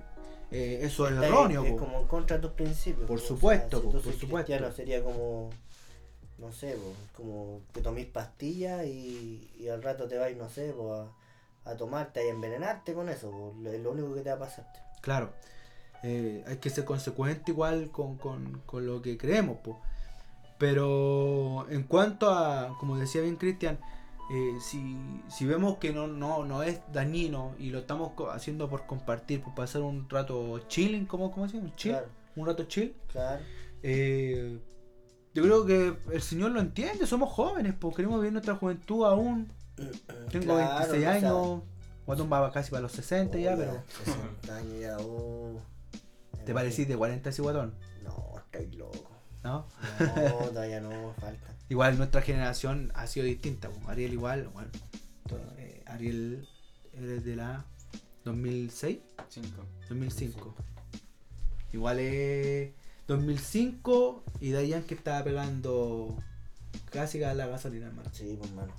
eh, 0.51 0.79
eso 0.83 1.07
es 1.07 1.13
erróneo. 1.13 1.63
Es 1.63 1.71
po. 1.71 1.77
como 1.77 1.99
en 2.01 2.07
contra 2.07 2.37
de 2.37 2.41
tus 2.43 2.51
principios. 2.51 3.07
Por 3.07 3.19
po, 3.19 3.23
o 3.23 3.27
supuesto, 3.27 3.81
sea, 3.81 3.91
si 3.91 4.01
por 4.01 4.13
supuesto. 4.13 4.27
cristiano 4.27 4.71
sería 4.71 5.03
como, 5.03 5.49
no 6.37 6.51
sé, 6.51 6.75
po, 6.75 6.93
como 7.13 7.61
que 7.73 7.81
toméis 7.81 8.07
pastillas 8.07 8.85
y, 8.85 9.49
y 9.57 9.69
al 9.69 9.81
rato 9.81 10.07
te 10.07 10.17
vais, 10.17 10.37
no 10.37 10.49
sé, 10.49 10.73
po, 10.73 10.93
a, 10.93 11.11
a 11.67 11.77
tomarte 11.77 12.25
y 12.25 12.29
a 12.29 12.31
envenenarte 12.31 12.93
con 12.93 13.09
eso, 13.09 13.53
lo- 13.61 13.71
es 13.71 13.79
lo 13.81 13.91
único 13.91 14.13
que 14.13 14.21
te 14.21 14.29
va 14.29 14.35
a 14.35 14.39
pasar. 14.39 14.67
Claro, 15.01 15.31
eh, 16.03 16.43
hay 16.47 16.57
que 16.57 16.69
ser 16.69 16.85
consecuente 16.85 17.51
igual 17.51 17.89
con, 17.91 18.17
con- 18.17 18.61
con 18.65 18.85
lo 18.85 19.01
que 19.01 19.17
creemos. 19.17 19.57
po. 19.57 19.79
Pero 20.57 21.67
en 21.69 21.83
cuanto 21.83 22.29
a, 22.31 22.75
como 22.79 22.97
decía 22.97 23.21
bien 23.21 23.35
Cristian, 23.35 23.79
eh, 24.31 24.57
si, 24.59 24.97
si 25.29 25.45
vemos 25.45 25.77
que 25.77 25.93
no, 25.93 26.07
no, 26.07 26.43
no 26.45 26.63
es 26.63 26.79
dañino 26.91 27.53
y 27.59 27.69
lo 27.69 27.79
estamos 27.79 28.11
haciendo 28.31 28.69
por 28.69 28.85
compartir, 28.87 29.41
por 29.41 29.53
pasar 29.55 29.83
un 29.83 30.09
rato 30.09 30.59
chilling, 30.67 31.05
¿cómo, 31.05 31.31
cómo 31.31 31.47
se 31.47 31.57
llama? 31.57 31.73
Chill, 31.75 31.91
Claro, 31.91 32.07
un 32.35 32.45
rato 32.47 32.63
chill. 32.65 32.93
claro. 33.11 33.41
Eh, 33.83 34.59
yo 35.33 35.43
creo 35.43 35.65
que 35.67 35.93
el 36.11 36.21
Señor 36.21 36.51
lo 36.51 36.59
entiende, 36.59 37.05
somos 37.05 37.31
jóvenes, 37.31 37.75
pues 37.79 37.95
queremos 37.95 38.19
vivir 38.19 38.33
nuestra 38.33 38.55
juventud 38.55 39.05
aún. 39.05 39.51
Tengo 40.31 40.55
Claro, 40.55 40.91
26 40.91 40.91
o 40.91 40.99
sea, 40.99 41.11
años, 41.13 41.61
Guatón 42.05 42.31
va 42.31 42.51
casi 42.51 42.71
para 42.71 42.81
los 42.81 42.91
60 42.93 43.37
ya, 43.37 43.55
pero 43.55 43.83
60 44.05 44.55
años 44.55 44.79
ya, 44.81 44.97
oh. 44.99 45.61
te 46.45 46.53
parecís 46.53 46.87
de 46.87 46.97
40 46.97 47.29
así, 47.29 47.41
Guatón, 47.41 47.75
No, 48.03 48.33
estoy 48.37 48.75
loco. 48.75 49.11
¿no? 49.43 49.67
No, 49.99 50.33
todavía 50.49 50.81
no, 50.81 51.13
falta. 51.19 51.55
Igual 51.69 51.97
nuestra 51.97 52.21
generación 52.21 52.91
ha 52.95 53.07
sido 53.07 53.25
distinta, 53.25 53.69
pues, 53.69 53.87
Ariel 53.87 54.13
igual, 54.13 54.47
bueno, 54.49 54.69
eh, 55.57 55.83
Ariel 55.85 56.47
eres 56.93 57.23
de 57.23 57.35
la 57.35 57.65
2006, 58.25 58.99
cinco. 59.29 59.65
2005. 59.89 60.55
Igual 61.73 61.99
es 61.99 62.71
2005 63.07 64.23
y 64.39 64.49
de 64.49 64.57
ahí 64.57 64.83
que 64.87 64.95
estaba 64.95 65.23
pegando 65.23 66.17
casi 66.91 67.23
a 67.23 67.33
la 67.33 67.47
gasolina, 67.47 67.87
hermano. 67.87 68.09
Sí, 68.13 68.35
pues, 68.39 68.51
mano. 68.53 68.73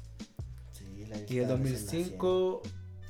Y 1.28 1.38
el 1.38 1.42
estaba 1.50 1.56
recién 1.56 2.18
2005, 2.18 2.62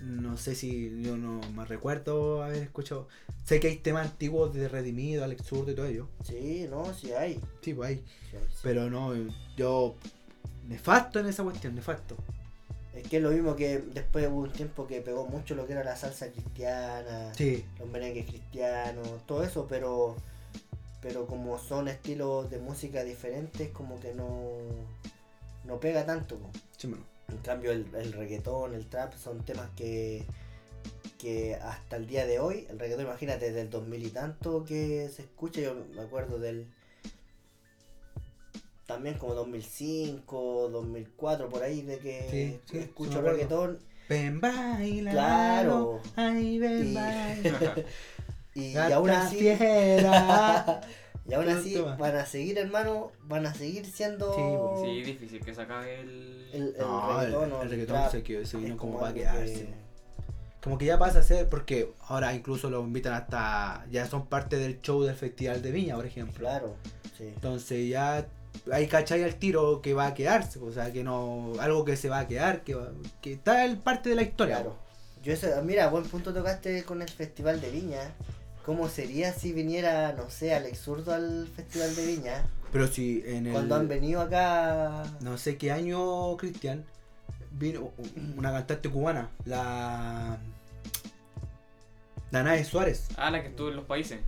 no 0.03 0.37
sé 0.37 0.55
si 0.55 1.03
yo 1.03 1.17
no 1.17 1.41
me 1.53 1.65
recuerdo 1.65 2.43
haber 2.43 2.63
escuchado. 2.63 3.09
Sé 3.45 3.61
que 3.61 3.69
hay 3.69 3.77
temas 3.77 4.07
antiguos 4.07 4.55
de 4.55 4.69
Redimido, 4.69 5.25
Alex 5.25 5.45
Zurdo 5.47 5.73
y 5.73 5.75
todo 5.75 5.87
ello. 5.87 6.09
Sí, 6.25 6.67
no, 6.71 6.93
sí 6.95 7.13
hay. 7.13 7.41
Sí, 7.63 7.75
pues 7.75 7.89
hay. 7.89 7.97
sí 8.31 8.37
hay, 8.37 8.43
sí. 8.51 8.59
Pero 8.63 8.91
no, 8.91 9.13
yo. 9.57 9.97
Nefasto 10.69 11.19
en 11.19 11.27
esa 11.27 11.43
cuestión, 11.45 11.75
nefasto. 11.75 12.15
Es 12.95 13.09
que 13.09 13.19
es 13.19 13.23
lo 13.23 13.31
mismo 13.31 13.55
que 13.57 13.79
después 13.79 14.27
hubo 14.29 14.41
un 14.41 14.53
tiempo 14.53 14.87
que 14.87 15.01
pegó 15.01 15.27
mucho 15.27 15.55
lo 15.55 15.67
que 15.67 15.73
era 15.73 15.85
la 15.85 15.97
salsa 15.97 16.31
cristiana, 16.31 17.33
Sí, 17.35 17.65
los 17.79 17.89
merengues 17.89 18.27
cristianos, 18.27 19.09
todo 19.27 19.43
eso, 19.45 19.67
pero 19.69 20.17
pero 21.01 21.27
como 21.27 21.59
son 21.59 21.87
estilos 21.89 22.51
de 22.51 22.59
música 22.59 23.05
diferentes, 23.05 23.71
como 23.71 24.01
que 24.01 24.15
no 24.15 24.53
no 25.65 25.79
pega 25.81 26.05
tanto. 26.07 26.39
sí, 26.77 26.87
mano. 26.89 27.05
En 27.29 27.39
cambio 27.39 27.73
el, 27.73 27.87
el 27.95 28.13
reggaetón, 28.13 28.75
el 28.75 28.87
trap 28.87 29.15
son 29.15 29.45
temas 29.45 29.69
que 29.77 30.25
que 31.19 31.57
hasta 31.57 31.97
el 31.97 32.07
día 32.07 32.27
de 32.27 32.39
hoy, 32.39 32.67
el 32.71 32.79
reggaetón 32.79 33.05
imagínate 33.07 33.47
desde 33.47 33.63
el 33.63 33.71
2000 33.71 34.07
y 34.07 34.11
tanto 34.11 34.65
que 34.65 35.09
se 35.09 35.23
escucha, 35.23 35.61
yo 35.61 35.75
me 35.95 36.03
acuerdo 36.03 36.39
del 36.39 36.69
también 38.87 39.19
como 39.19 39.35
2005, 39.35 40.69
2004 40.71 41.49
por 41.49 41.63
ahí 41.63 41.83
de 41.83 41.99
que 41.99 42.27
Sí, 42.31 42.61
sí, 42.65 42.73
sí 42.73 42.79
escucho 42.79 43.21
reggaetón 43.21 43.79
Ven, 44.09 44.41
baila. 44.41 45.11
Claro. 45.11 46.01
Ay, 46.17 46.59
ven, 46.59 46.87
Y- 46.87 46.95
baila. 46.95 47.75
y, 48.55 48.63
y 48.73 48.77
aún 48.77 49.11
así. 49.11 49.39
y 51.29 51.35
aún 51.35 51.49
así 51.49 51.77
van 51.99 52.17
a 52.17 52.25
seguir 52.27 52.59
hermano, 52.59 53.13
van 53.25 53.47
a 53.47 53.55
seguir 53.55 53.85
siendo 53.87 54.33
Sí, 54.35 54.41
pues, 54.59 54.81
Sí, 54.83 55.03
difícil 55.13 55.45
que 55.45 55.55
se 55.55 55.61
acabe 55.63 56.01
el. 56.01 56.49
el, 56.53 56.63
el 56.75 56.79
No, 56.79 57.21
el, 57.21 57.27
reggaetón 57.33 57.53
el 57.53 57.63
el 57.63 57.71
reggaetón 57.71 58.11
se, 58.11 58.23
quedó, 58.23 58.47
se 58.47 58.57
vino 58.57 58.77
como 58.77 58.99
para 59.01 59.13
quedarse. 59.15 59.55
que- 59.67 59.89
Como 60.63 60.77
que 60.79 60.87
ya 60.87 60.99
pasa 60.99 61.21
a 61.21 61.23
ser, 61.23 61.49
porque 61.49 61.93
ahora 62.09 62.35
incluso 62.35 62.69
lo 62.71 62.81
invitan 62.83 63.13
hasta. 63.13 63.87
Ya 63.91 64.07
son 64.07 64.27
parte 64.27 64.57
del 64.57 64.81
show 64.81 65.03
del 65.05 65.15
Festival 65.15 65.63
de 65.63 65.71
Viña, 65.71 65.95
por 65.95 66.05
ejemplo. 66.07 66.41
Claro, 66.49 66.75
sí. 67.17 67.25
Entonces 67.25 67.89
ya 67.89 68.27
hay 68.73 68.87
cachai 68.89 69.23
al 69.23 69.37
tiro 69.37 69.81
que 69.83 69.95
va 69.95 70.07
a 70.09 70.15
quedarse, 70.15 70.59
o 70.59 70.73
sea, 70.73 70.93
que 70.93 71.05
no. 71.05 71.53
Algo 71.61 71.85
que 71.85 71.97
se 71.97 72.09
va 72.09 72.19
a 72.21 72.27
quedar, 72.27 72.65
que, 72.65 72.75
va- 72.75 72.91
que 73.23 73.35
está 73.35 73.65
en 73.67 73.77
parte 73.79 74.09
de 74.11 74.17
la 74.17 74.23
historia. 74.23 74.57
Claro. 74.57 74.77
Yo 75.23 75.33
eso, 75.33 75.47
mira, 75.65 75.89
buen 75.91 76.05
punto 76.05 76.33
tocaste 76.35 76.83
con 76.85 77.03
el 77.03 77.09
Festival 77.09 77.61
de 77.61 77.71
Viña. 77.71 78.01
¿Cómo 78.69 78.87
sería 78.91 79.33
si 79.33 79.55
viniera, 79.55 80.13
no 80.13 80.29
sé, 80.29 80.53
Alex 80.55 80.81
Zurdo 80.81 81.15
al 81.15 81.49
Festival 81.57 81.97
de 81.97 82.05
Viña? 82.07 82.43
Pero 82.71 82.87
si 82.87 83.23
en 83.25 83.47
el. 83.47 83.53
Cuando 83.55 83.77
han 83.77 83.89
venido 83.89 84.21
acá. 84.21 85.05
No 85.23 85.39
sé 85.39 85.57
qué 85.57 85.73
año, 85.73 86.37
Cristian, 86.37 86.85
vino 87.53 87.93
una 88.37 88.53
cantante 88.53 88.91
cubana, 88.91 89.31
la. 89.47 90.37
Danae 92.31 92.63
Suárez, 92.63 93.09
Ah, 93.17 93.31
la 93.31 93.41
que 93.41 93.49
estuvo 93.49 93.71
en 93.71 93.77
los 93.77 93.87
países. 93.87 94.21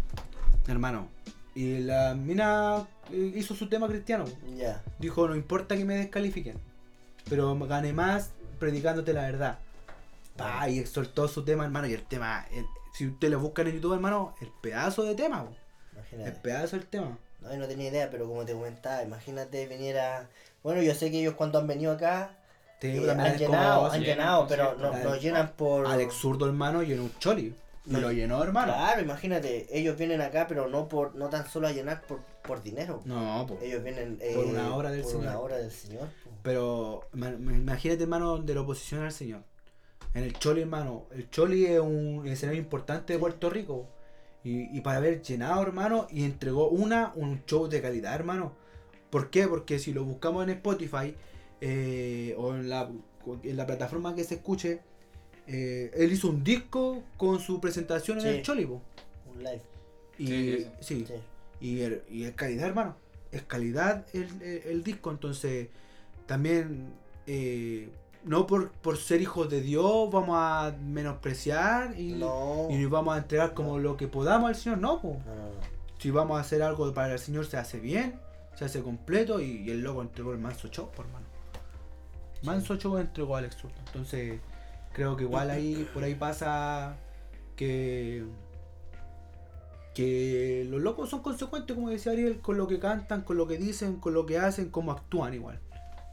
hermano. 0.68 1.08
Y 1.54 1.80
la 1.80 2.14
mina 2.14 2.88
eh, 3.12 3.32
hizo 3.36 3.54
su 3.54 3.68
tema 3.68 3.88
cristiano. 3.88 4.24
Ya. 4.56 4.82
Dijo, 4.98 5.28
no 5.28 5.36
importa 5.36 5.76
que 5.76 5.84
me 5.84 5.96
descalifiquen. 5.96 6.56
pero 7.28 7.54
gané 7.58 7.92
más 7.92 8.30
predicándote 8.58 9.12
la 9.12 9.20
verdad. 9.24 9.58
Pa, 10.38 10.66
y 10.70 10.78
exhortó 10.78 11.28
su 11.28 11.44
tema, 11.44 11.64
hermano, 11.66 11.88
y 11.88 11.92
el 11.92 12.04
tema, 12.04 12.46
el- 12.52 12.64
si 12.92 13.06
ustedes 13.08 13.32
lo 13.32 13.40
buscan 13.40 13.66
en 13.68 13.74
YouTube, 13.74 13.94
hermano, 13.94 14.34
el 14.40 14.48
pedazo 14.60 15.02
de 15.04 15.14
tema, 15.14 15.44
po, 15.44 15.50
el 15.50 15.98
Imagínate. 15.98 16.40
pedazo 16.40 16.76
del 16.76 16.86
tema. 16.86 17.18
No, 17.40 17.50
yo 17.52 17.58
no 17.58 17.66
tenía 17.66 17.88
idea, 17.88 18.10
pero 18.10 18.26
como 18.28 18.44
te 18.44 18.52
comentaba, 18.52 19.02
imagínate 19.02 19.66
viniera. 19.66 20.28
Bueno, 20.62 20.82
yo 20.82 20.94
sé 20.94 21.10
que 21.10 21.20
ellos 21.20 21.34
cuando 21.34 21.58
han 21.58 21.66
venido 21.66 21.92
acá 21.92 22.36
Sí, 22.80 22.88
eh, 22.88 23.10
han 23.10 23.36
llenado, 23.36 23.90
han 23.90 24.00
llenado, 24.02 24.46
pero 24.48 24.74
no, 24.76 24.92
nos 24.96 25.20
llenan 25.20 25.52
por. 25.56 25.86
Alex 25.86 26.14
Zurdo, 26.14 26.46
hermano, 26.46 26.82
llenó 26.82 27.02
un 27.04 27.12
choli. 27.18 27.54
No, 27.86 27.98
lo 27.98 28.12
llenó, 28.12 28.42
hermano. 28.42 28.72
Claro, 28.74 29.00
imagínate, 29.02 29.66
ellos 29.70 29.96
vienen 29.96 30.20
acá, 30.20 30.46
pero 30.46 30.68
no 30.68 30.86
por 30.88 31.14
no 31.14 31.28
tan 31.28 31.46
solo 31.48 31.66
a 31.66 31.72
llenar 31.72 32.02
por, 32.02 32.20
por 32.42 32.62
dinero. 32.62 33.00
No, 33.04 33.46
po. 33.48 33.58
Ellos 33.62 33.82
vienen 33.82 34.18
eh, 34.20 34.32
Por 34.34 34.44
una 34.46 34.74
obra 34.74 34.90
del 34.90 35.02
por 35.02 35.10
Señor. 35.12 35.26
una 35.26 35.38
obra 35.40 35.56
del 35.56 35.70
Señor. 35.70 36.08
po. 36.24 36.30
Pero 36.42 37.08
ma- 37.12 37.30
ma- 37.38 37.52
imagínate, 37.52 38.02
hermano, 38.02 38.38
de 38.38 38.54
la 38.54 38.60
oposición 38.60 39.02
al 39.04 39.12
Señor. 39.12 39.42
En 40.14 40.24
el 40.24 40.32
Choli, 40.38 40.62
hermano. 40.62 41.06
El 41.12 41.30
Choli 41.30 41.66
es 41.66 41.80
un 41.80 42.26
escenario 42.26 42.60
importante 42.60 43.12
de 43.12 43.18
Puerto 43.18 43.48
Rico. 43.50 43.86
Y, 44.42 44.76
y 44.76 44.80
para 44.80 44.98
haber 44.98 45.22
llenado, 45.22 45.62
hermano, 45.62 46.06
y 46.10 46.24
entregó 46.24 46.68
una, 46.68 47.12
un 47.14 47.44
show 47.44 47.68
de 47.68 47.82
calidad, 47.82 48.14
hermano. 48.14 48.52
¿Por 49.10 49.30
qué? 49.30 49.46
Porque 49.46 49.78
si 49.78 49.92
lo 49.92 50.04
buscamos 50.04 50.44
en 50.44 50.50
Spotify 50.50 51.14
eh, 51.60 52.34
o 52.38 52.54
en 52.54 52.68
la, 52.68 52.90
en 53.42 53.56
la 53.56 53.66
plataforma 53.66 54.14
que 54.14 54.24
se 54.24 54.36
escuche, 54.36 54.80
eh, 55.46 55.90
él 55.94 56.12
hizo 56.12 56.28
un 56.28 56.42
disco 56.42 57.02
con 57.16 57.38
su 57.40 57.60
presentación 57.60 58.20
en 58.20 58.26
el 58.26 58.42
Choli, 58.42 58.64
po. 58.66 58.80
Un 59.34 59.38
live. 59.44 59.62
Y, 60.18 60.26
Sí, 60.26 60.66
sí, 60.80 61.04
Sí. 61.06 61.14
y, 61.60 61.80
el- 61.82 62.02
y 62.10 62.24
es 62.24 62.32
calidad, 62.32 62.66
hermano. 62.68 62.96
Es 63.32 63.42
calidad 63.42 64.06
el, 64.14 64.26
el- 64.42 64.62
el 64.64 64.82
disco. 64.84 65.10
Entonces, 65.10 65.68
también, 66.26 66.92
eh, 67.26 67.90
no 68.24 68.46
por, 68.46 68.70
por 68.70 68.96
ser 68.96 69.20
hijos 69.20 69.48
de 69.48 69.60
Dios 69.60 70.10
vamos 70.10 70.36
a 70.38 70.76
menospreciar 70.82 71.98
y, 71.98 72.12
No. 72.12 72.68
y 72.70 72.76
nos 72.76 72.90
vamos 72.90 73.14
a 73.14 73.18
entregar 73.18 73.54
como 73.54 73.78
lo 73.78 73.96
que 73.96 74.08
podamos 74.08 74.48
al 74.48 74.56
Señor. 74.56 74.78
No, 74.78 75.00
po. 75.00 75.16
Si 75.98 76.10
vamos 76.10 76.38
a 76.38 76.40
hacer 76.40 76.62
algo 76.62 76.92
para 76.92 77.12
el 77.12 77.18
Señor, 77.18 77.46
se 77.46 77.56
hace 77.56 77.78
bien, 77.78 78.18
se 78.54 78.64
hace 78.64 78.82
completo. 78.82 79.40
Y, 79.40 79.62
y 79.62 79.70
el 79.70 79.82
loco 79.82 80.02
entregó 80.02 80.32
el 80.32 80.38
manso 80.38 80.68
show, 80.68 80.90
por 80.90 81.06
hermano. 81.06 81.26
Manso 82.42 82.74
entregó 82.98 83.36
a 83.36 83.38
Alex. 83.40 83.56
Entonces, 83.86 84.40
creo 84.92 85.16
que 85.16 85.24
igual 85.24 85.50
ahí 85.50 85.88
por 85.92 86.02
ahí 86.04 86.14
pasa 86.14 86.96
que 87.56 88.24
que 89.94 90.66
los 90.70 90.80
locos 90.80 91.10
son 91.10 91.20
consecuentes, 91.20 91.74
como 91.74 91.90
decía 91.90 92.12
Ariel, 92.12 92.40
con 92.40 92.56
lo 92.56 92.68
que 92.68 92.78
cantan, 92.78 93.22
con 93.22 93.36
lo 93.36 93.46
que 93.46 93.58
dicen, 93.58 93.96
con 93.96 94.14
lo 94.14 94.24
que 94.24 94.38
hacen, 94.38 94.70
cómo 94.70 94.92
actúan 94.92 95.34
igual. 95.34 95.58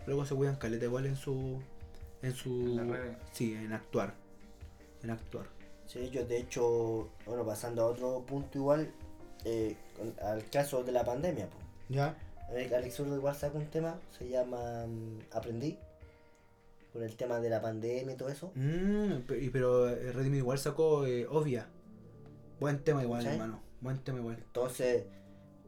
Luego 0.08 0.26
se 0.26 0.36
cuidan 0.36 0.56
caleta 0.56 0.86
igual 0.86 1.06
en 1.06 1.16
su 1.16 1.62
en 2.22 2.34
su 2.34 2.78
En 2.80 3.18
sí, 3.32 3.54
en 3.54 3.74
actuar. 3.74 4.14
En 5.04 5.12
actuar. 5.12 5.46
Sí, 5.86 6.00
ellos 6.00 6.28
de 6.28 6.38
hecho, 6.40 7.10
bueno, 7.26 7.46
pasando 7.46 7.84
a 7.84 7.86
otro 7.88 8.26
punto 8.26 8.58
igual, 8.58 8.92
eh, 9.46 9.76
con- 9.98 10.14
al 10.28 10.50
caso 10.50 10.84
de 10.84 10.92
la 10.92 11.06
pandemia, 11.06 11.50
pues. 11.50 11.64
¿Ya? 11.90 12.18
Alex 12.50 12.96
Zurdo 12.96 13.16
igual 13.16 13.36
sacó 13.36 13.58
un 13.58 13.68
tema, 13.68 14.00
se 14.18 14.28
llama 14.30 14.86
mm, 14.88 15.20
Aprendí, 15.36 15.78
con 16.94 17.04
el 17.04 17.16
tema 17.16 17.40
de 17.40 17.50
la 17.50 17.62
pandemia 17.62 18.14
y 18.14 18.18
todo 18.18 18.30
eso. 18.30 18.52
Mm, 18.56 19.20
pe- 19.28 19.42
y 19.44 19.50
pero 19.50 19.90
eh, 19.90 20.12
Redimi 20.12 20.38
igual 20.38 20.58
sacó 20.58 21.06
eh, 21.06 21.28
Obvia. 21.30 21.68
Buen 22.60 22.84
tema 22.84 23.04
igual, 23.04 23.22
¿Sí? 23.24 23.28
hermano. 23.30 23.62
Buen 23.82 24.00
tema 24.00 24.20
igual. 24.20 24.38
Entonces, 24.38 25.04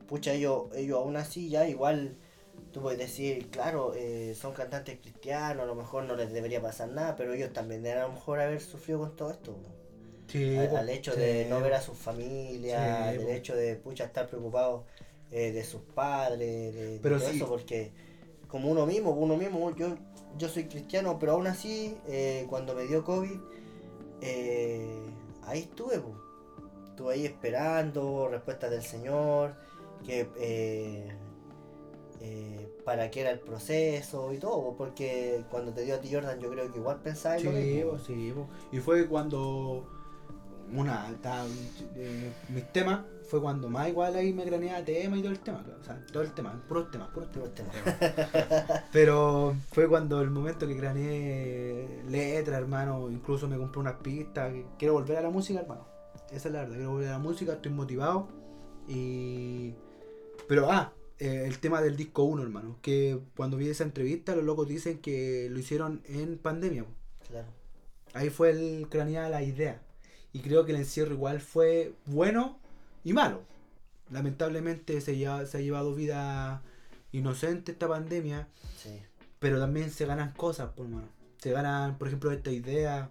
pucha, 0.08 0.34
ellos, 0.34 0.64
ellos 0.74 0.98
aún 0.98 1.16
así 1.18 1.50
ya 1.50 1.68
igual, 1.68 2.16
tú 2.72 2.82
puedes 2.82 3.00
decir, 3.00 3.50
claro, 3.50 3.94
eh, 3.96 4.36
son 4.40 4.54
cantantes 4.54 5.00
cristianos, 5.00 5.64
a 5.64 5.66
lo 5.66 5.76
mejor 5.76 6.04
no 6.04 6.16
les 6.16 6.32
debería 6.32 6.62
pasar 6.62 6.90
nada, 6.90 7.16
pero 7.16 7.34
ellos 7.34 7.52
también 7.54 7.82
deben 7.84 8.00
a 8.00 8.08
lo 8.08 8.14
mejor 8.14 8.40
haber 8.40 8.62
sufrido 8.62 9.00
con 9.00 9.16
todo 9.16 9.32
esto. 9.32 9.58
Sí, 10.28 10.58
al, 10.58 10.90
hecho 10.90 11.14
sí, 11.14 11.20
de 11.20 11.48
no 11.50 11.60
ver 11.60 11.74
a 11.74 11.82
sus 11.82 11.98
familias, 11.98 13.14
Sí, 13.14 13.20
po. 13.20 13.30
hecho 13.30 13.56
de 13.56 13.76
pucha 13.76 14.04
estar 14.06 14.28
preocupados 14.28 14.84
eh, 15.32 15.52
de 15.52 15.64
sus 15.64 15.82
padres, 15.82 16.76
de, 16.76 17.00
todo 17.00 17.16
eso, 17.16 17.48
porque 17.48 17.92
como 18.48 18.70
uno 18.70 18.86
mismo, 18.86 19.12
uno 19.12 19.36
mismo, 19.36 19.76
yo, 19.76 19.96
yo 20.38 20.50
soy 20.50 20.66
cristiano, 20.66 21.18
pero 21.18 21.32
aún 21.34 21.48
así, 21.48 21.98
eh, 22.08 22.46
cuando 22.48 22.76
me 22.76 22.84
dio 22.84 23.04
COVID, 23.04 23.40
ahí 25.44 25.62
estuve, 25.62 26.00
po. 26.00 26.16
estuve 26.90 27.14
ahí 27.16 27.26
esperando 27.26 28.28
respuestas 28.28 28.70
del 28.70 28.84
Señor, 28.84 29.56
que 30.06 30.28
eh, 32.22 32.68
para 32.86 33.10
qué 33.12 33.22
era 33.22 33.32
el 33.32 33.40
proceso 33.40 34.34
y 34.34 34.38
todo, 34.38 34.62
po, 34.64 34.76
porque 34.78 35.44
cuando 35.50 35.72
te 35.74 35.84
dio 35.84 35.96
a 35.96 36.00
ti 36.02 36.10
Jordan, 36.14 36.40
yo 36.40 36.50
creo 36.50 36.72
que 36.72 36.80
igual 36.80 37.00
pensaba 37.02 37.38
en 37.38 37.46
lo 37.46 37.52
Sí, 37.52 37.58
mismo. 37.58 37.98
sí. 38.00 38.34
Y 38.72 38.80
fue 38.80 39.08
cuando 39.08 39.88
una 40.74 41.08
ta- 41.22 41.46
eh, 41.96 42.32
mis 42.50 42.72
temas 42.72 43.02
fue 43.28 43.42
cuando 43.42 43.70
más 43.70 43.90
igual 43.90 44.16
ahí 44.16 44.34
me 44.34 44.44
craneaba 44.44 44.84
tema 44.84 45.18
y 45.18 45.22
todo 45.22 45.32
el 45.32 45.40
tema, 45.40 45.64
o 45.80 45.84
sea, 45.84 46.04
todo 46.12 46.24
el 46.24 46.32
tema, 46.34 46.62
puros 46.68 46.90
temas, 46.92 47.10
puros 47.10 47.30
temas. 47.32 47.74
Pero 48.92 49.56
fue 49.72 49.88
cuando 49.88 50.22
el 50.22 50.30
momento 50.32 50.68
que 50.68 50.76
craneé 50.78 52.04
letra, 52.08 52.58
hermano, 52.58 53.10
incluso 53.10 53.48
me 53.48 53.58
compré 53.58 53.82
unas 53.82 53.96
pistas, 53.96 54.52
quiero 54.78 54.94
volver 54.96 55.18
a 55.18 55.22
la 55.22 55.30
música, 55.30 55.60
hermano. 55.60 55.86
Esa 56.32 56.48
es 56.50 56.54
la 56.54 56.62
verdad, 56.62 56.76
quiero 56.76 56.92
volver 56.92 57.08
a 57.10 57.12
la 57.14 57.20
música, 57.20 57.54
estoy 57.54 57.72
motivado. 57.72 58.28
Y... 58.88 59.74
Pero, 60.48 60.72
ah, 60.72 60.92
eh, 61.20 61.44
el 61.46 61.60
tema 61.60 61.82
del 61.82 61.96
disco 61.98 62.24
1, 62.24 62.42
hermano, 62.44 62.78
que 62.82 63.20
cuando 63.36 63.58
vi 63.58 63.70
esa 63.70 63.84
entrevista 63.84 64.36
los 64.36 64.46
locos 64.46 64.68
dicen 64.68 65.00
que 65.00 65.48
lo 65.52 65.60
hicieron 65.60 66.02
en 66.06 66.38
pandemia. 66.38 66.84
po. 66.86 66.92
Claro. 67.28 67.48
Ahí 68.14 68.30
fue 68.30 68.50
el 68.52 68.88
cranear 68.90 69.30
la 69.30 69.44
idea. 69.44 69.82
Y 70.34 70.40
creo 70.40 70.66
que 70.66 70.72
el 70.72 70.78
encierro 70.80 71.14
igual 71.14 71.42
fue 71.42 71.94
bueno 72.06 72.60
y 73.04 73.14
malo. 73.14 73.42
Lamentablemente 74.12 75.02
se, 75.02 75.18
lleva- 75.18 75.46
se 75.46 75.58
ha 75.58 75.62
llevado 75.62 75.94
vida 75.94 76.62
inocente 77.12 77.72
esta 77.72 77.88
pandemia. 77.88 78.48
Sí. 78.78 79.00
Pero 79.40 79.60
también 79.60 79.92
se 79.92 80.06
ganan 80.06 80.34
cosas, 80.34 80.72
por 80.72 80.88
mano. 80.88 81.08
Se 81.38 81.52
ganan, 81.52 81.98
por 81.98 82.08
ejemplo, 82.08 82.32
esta 82.32 82.52
idea. 82.52 83.10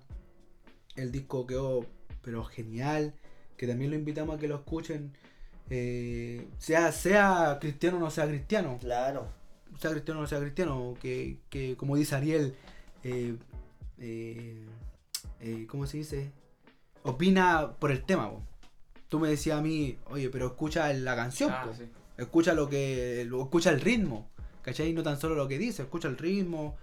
El 0.96 1.12
disco 1.12 1.46
quedó, 1.46 1.86
pero 2.22 2.44
genial. 2.44 3.14
Que 3.56 3.66
también 3.66 3.90
lo 3.90 3.96
invitamos 3.96 4.36
a 4.36 4.38
que 4.38 4.48
lo 4.48 4.56
escuchen. 4.56 5.12
Eh, 5.70 6.48
sea, 6.58 6.92
sea 6.92 7.58
cristiano 7.60 7.96
o 7.98 8.00
no 8.00 8.10
sea 8.10 8.26
cristiano. 8.26 8.78
Claro. 8.80 9.28
Sea 9.78 9.90
cristiano 9.90 10.20
o 10.20 10.22
no 10.22 10.28
sea 10.28 10.40
cristiano. 10.40 10.94
Que, 11.00 11.38
que 11.50 11.76
como 11.76 11.96
dice 11.96 12.14
Ariel, 12.16 12.54
eh, 13.04 13.36
eh, 13.98 14.64
eh, 15.40 15.66
¿cómo 15.68 15.86
se 15.86 15.98
dice? 15.98 16.30
Opina 17.02 17.72
por 17.78 17.90
el 17.90 18.02
tema. 18.04 18.30
po. 18.30 18.42
Tú 19.08 19.18
me 19.18 19.28
decías 19.28 19.58
a 19.58 19.62
mí, 19.62 19.98
oye, 20.10 20.28
pero 20.30 20.46
escucha 20.46 20.92
la 20.92 21.16
canción. 21.16 21.50
Ah, 21.52 21.66
sí. 21.76 21.84
Escucha 22.16 22.54
lo 22.54 22.68
que. 22.68 23.24
lo- 23.26 23.42
escucha 23.42 23.70
el 23.70 23.80
ritmo. 23.80 24.28
¿Cachai? 24.62 24.92
No 24.92 25.02
tan 25.02 25.18
solo 25.18 25.34
lo 25.34 25.48
que 25.48 25.56
dice, 25.56 25.82
escucha 25.82 26.08
el 26.08 26.18
ritmo. 26.18 26.76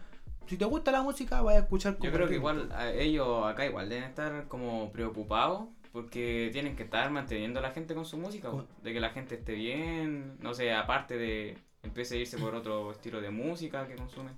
Si 0.47 0.57
te 0.57 0.65
gusta 0.65 0.91
la 0.91 1.01
música, 1.03 1.41
vas 1.41 1.55
a 1.55 1.59
escuchar 1.59 1.93
Yo 1.93 1.99
como 1.99 2.11
creo 2.13 2.27
que 2.27 2.35
igual 2.35 2.71
a 2.71 2.91
ellos 2.91 3.45
acá 3.45 3.65
igual 3.65 3.89
deben 3.89 4.05
estar 4.05 4.47
como 4.47 4.91
preocupados 4.91 5.67
porque 5.95 6.49
tienen 6.51 6.75
que 6.75 6.83
estar 6.83 7.09
manteniendo 7.09 7.59
a 7.59 7.61
la 7.61 7.71
gente 7.71 7.95
con 7.95 8.03
su 8.03 8.17
música, 8.17 8.51
de 8.83 8.91
que 8.91 8.99
la 8.99 9.11
gente 9.11 9.35
esté 9.35 9.53
bien, 9.53 10.35
no 10.41 10.53
sé, 10.53 10.73
aparte 10.73 11.17
de 11.17 11.57
empiece 11.83 12.15
a 12.15 12.17
irse 12.17 12.37
por 12.37 12.53
otro 12.53 12.91
estilo 12.91 13.21
de 13.21 13.29
música 13.31 13.87
que 13.87 13.95
consumen. 13.95 14.33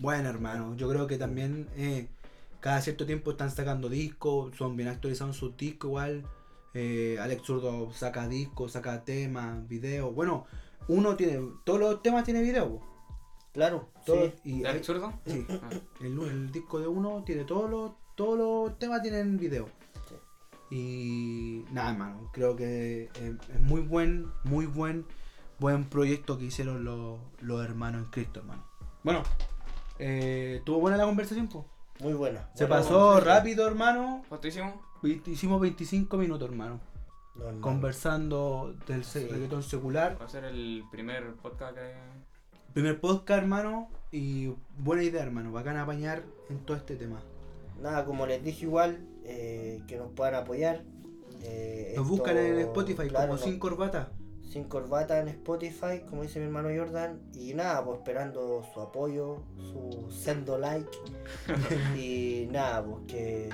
Bueno, 0.00 0.28
hermano, 0.28 0.76
yo 0.76 0.90
creo 0.90 1.06
que 1.06 1.16
también 1.16 1.66
eh, 1.76 2.08
cada 2.60 2.82
cierto 2.82 3.06
tiempo 3.06 3.30
están 3.30 3.50
sacando 3.50 3.88
discos, 3.88 4.54
son 4.54 4.76
bien 4.76 4.90
actualizados 4.90 5.34
sus 5.34 5.56
discos 5.56 5.88
igual. 5.88 6.24
Eh, 6.74 7.16
Alex 7.18 7.42
Zurdo 7.42 7.90
saca 7.94 8.28
discos, 8.28 8.72
saca 8.72 9.02
temas, 9.02 9.66
videos. 9.68 10.14
Bueno, 10.14 10.44
uno 10.88 11.16
tiene. 11.16 11.40
Todos 11.64 11.80
los 11.80 12.02
temas 12.02 12.24
tiene 12.24 12.42
video. 12.42 12.80
Claro. 13.54 13.88
Todos- 14.04 14.32
sí. 14.44 14.56
y 14.56 14.60
¿De 14.62 14.68
hay- 14.68 14.76
absurdo? 14.76 15.10
sí, 15.24 15.46
Ah, 15.48 15.70
el, 16.02 16.18
el 16.20 16.52
disco 16.52 16.80
de 16.80 16.86
uno 16.86 17.22
tiene 17.24 17.44
todos 17.44 17.70
los, 17.70 17.92
todos 18.14 18.38
los 18.38 18.78
temas 18.78 19.00
tienen 19.00 19.38
video. 19.38 19.70
Y 20.74 21.66
nada, 21.70 21.90
hermano, 21.90 22.30
creo 22.32 22.56
que 22.56 23.10
es 23.14 23.60
muy 23.60 23.82
buen, 23.82 24.28
muy 24.42 24.64
buen, 24.64 25.04
buen 25.58 25.84
proyecto 25.84 26.38
que 26.38 26.46
hicieron 26.46 26.82
los, 26.82 27.20
los 27.42 27.62
hermanos 27.62 28.04
en 28.04 28.10
Cristo, 28.10 28.40
hermano. 28.40 28.64
Bueno, 29.02 29.22
eh, 29.98 30.62
¿tuvo 30.64 30.78
buena 30.80 30.96
la 30.96 31.04
conversación, 31.04 31.48
po? 31.48 31.66
Muy 32.00 32.14
buena. 32.14 32.48
Se 32.54 32.64
Buena 32.64 32.82
pasó 32.82 33.20
rápido, 33.20 33.66
hermano. 33.68 34.22
¿Cuánto 34.30 34.48
hicimos? 34.48 34.72
Hicimos 35.26 35.60
25 35.60 36.16
minutos, 36.16 36.48
hermano. 36.48 36.80
No, 37.34 37.42
hermano. 37.44 37.60
Conversando 37.60 38.74
del 38.86 39.04
Sí. 39.04 39.26
reggaetón 39.28 39.62
secular. 39.62 40.16
Va 40.18 40.24
a 40.24 40.28
ser 40.30 40.44
el 40.44 40.84
primer 40.90 41.34
podcast 41.34 41.74
que... 41.76 41.92
Primer 42.72 42.98
podcast, 42.98 43.42
hermano. 43.42 43.90
Y 44.10 44.54
buena 44.78 45.02
idea, 45.02 45.22
hermano. 45.22 45.52
Bacán 45.52 45.76
apañar 45.76 46.22
en 46.48 46.60
todo 46.60 46.78
este 46.78 46.96
tema. 46.96 47.20
Nada, 47.82 48.06
como 48.06 48.26
les 48.26 48.42
dije 48.42 48.64
igual, 48.64 49.06
eh, 49.24 49.82
que 49.86 49.96
nos 49.96 50.10
puedan 50.12 50.34
apoyar. 50.34 50.82
eh, 51.42 51.94
Nos 51.96 52.04
esto- 52.04 52.16
buscan 52.16 52.36
en 52.38 52.58
Spotify 52.60 53.08
claro, 53.08 53.28
como 53.28 53.38
no- 53.40 53.44
Sin 53.44 53.58
Corbata. 53.58 54.12
sin 54.48 54.64
corbata 54.64 55.18
en 55.20 55.28
Spotify, 55.28 56.00
como 56.08 56.22
dice 56.22 56.38
mi 56.38 56.44
hermano 56.46 56.68
Jordan. 56.76 57.20
Y 57.34 57.54
nada, 57.54 57.82
pues 57.84 57.98
esperando 57.98 58.62
su 58.74 58.80
apoyo, 58.80 59.42
su 59.56 60.10
sendo 60.10 60.58
like. 60.58 60.90
y 61.96 62.48
nada, 62.52 62.84
pues 62.84 62.96
que, 63.08 63.48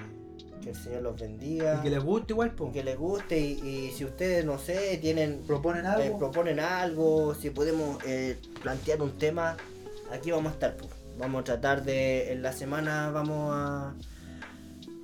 que 0.63 0.71
el 0.71 0.77
Señor 0.77 1.03
los 1.03 1.21
bendiga. 1.21 1.77
Y 1.79 1.83
que 1.85 1.91
les 1.91 2.03
guste 2.03 2.33
igual, 2.33 2.53
y 2.69 2.73
que 2.73 2.83
les 2.85 2.99
guste. 2.99 3.39
Y, 3.39 3.53
y 3.87 3.91
si 3.93 4.05
ustedes, 4.05 4.45
no 4.45 4.59
sé, 4.59 4.99
tienen 5.01 5.41
Proponen 5.47 5.85
eh, 5.85 5.89
algo. 5.89 6.19
proponen 6.19 6.59
algo, 6.61 7.35
si 7.35 7.51
podemos 7.51 7.99
plantear 8.63 9.01
un 9.01 9.13
tema, 9.19 9.57
aquí 10.11 10.31
vamos 10.33 10.51
a 10.51 10.55
estar. 10.55 10.77
pues. 10.77 10.91
Vamos 11.17 11.41
a 11.41 11.45
tratar 11.45 11.85
de, 11.85 12.33
en 12.33 12.43
la 12.43 12.53
semana 12.53 13.11
vamos 13.11 13.51
a, 13.55 13.95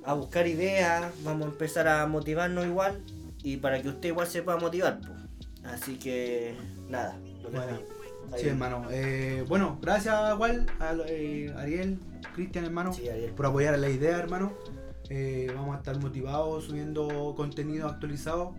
a 0.05 0.13
buscar 0.13 0.47
ideas, 0.47 1.11
vamos 1.23 1.47
a 1.47 1.49
empezar 1.49 1.87
a 1.87 2.05
motivarnos 2.07 2.65
igual 2.65 3.01
y 3.43 3.57
para 3.57 3.81
que 3.81 3.89
usted 3.89 4.09
igual 4.09 4.27
se 4.27 4.41
pueda 4.41 4.57
motivar. 4.57 4.99
pues. 4.99 5.73
Así 5.73 5.97
que 5.97 6.55
nada. 6.89 7.17
lo 7.43 7.49
Bueno. 7.49 7.79
Sí, 8.37 8.47
hermano. 8.47 8.87
Eh, 8.89 9.45
bueno, 9.47 9.77
gracias 9.81 10.33
igual 10.33 10.65
a 10.79 10.93
eh, 11.07 11.53
Ariel, 11.57 11.99
Cristian, 12.33 12.65
hermano, 12.65 12.91
Sí, 12.93 13.07
Ariel. 13.07 13.31
por 13.31 13.45
apoyar 13.45 13.77
la 13.77 13.89
idea, 13.89 14.17
hermano. 14.17 14.51
Eh, 15.09 15.51
vamos 15.55 15.75
a 15.75 15.77
estar 15.77 15.99
motivados 15.99 16.65
subiendo 16.65 17.33
contenido 17.35 17.87
actualizado 17.87 18.55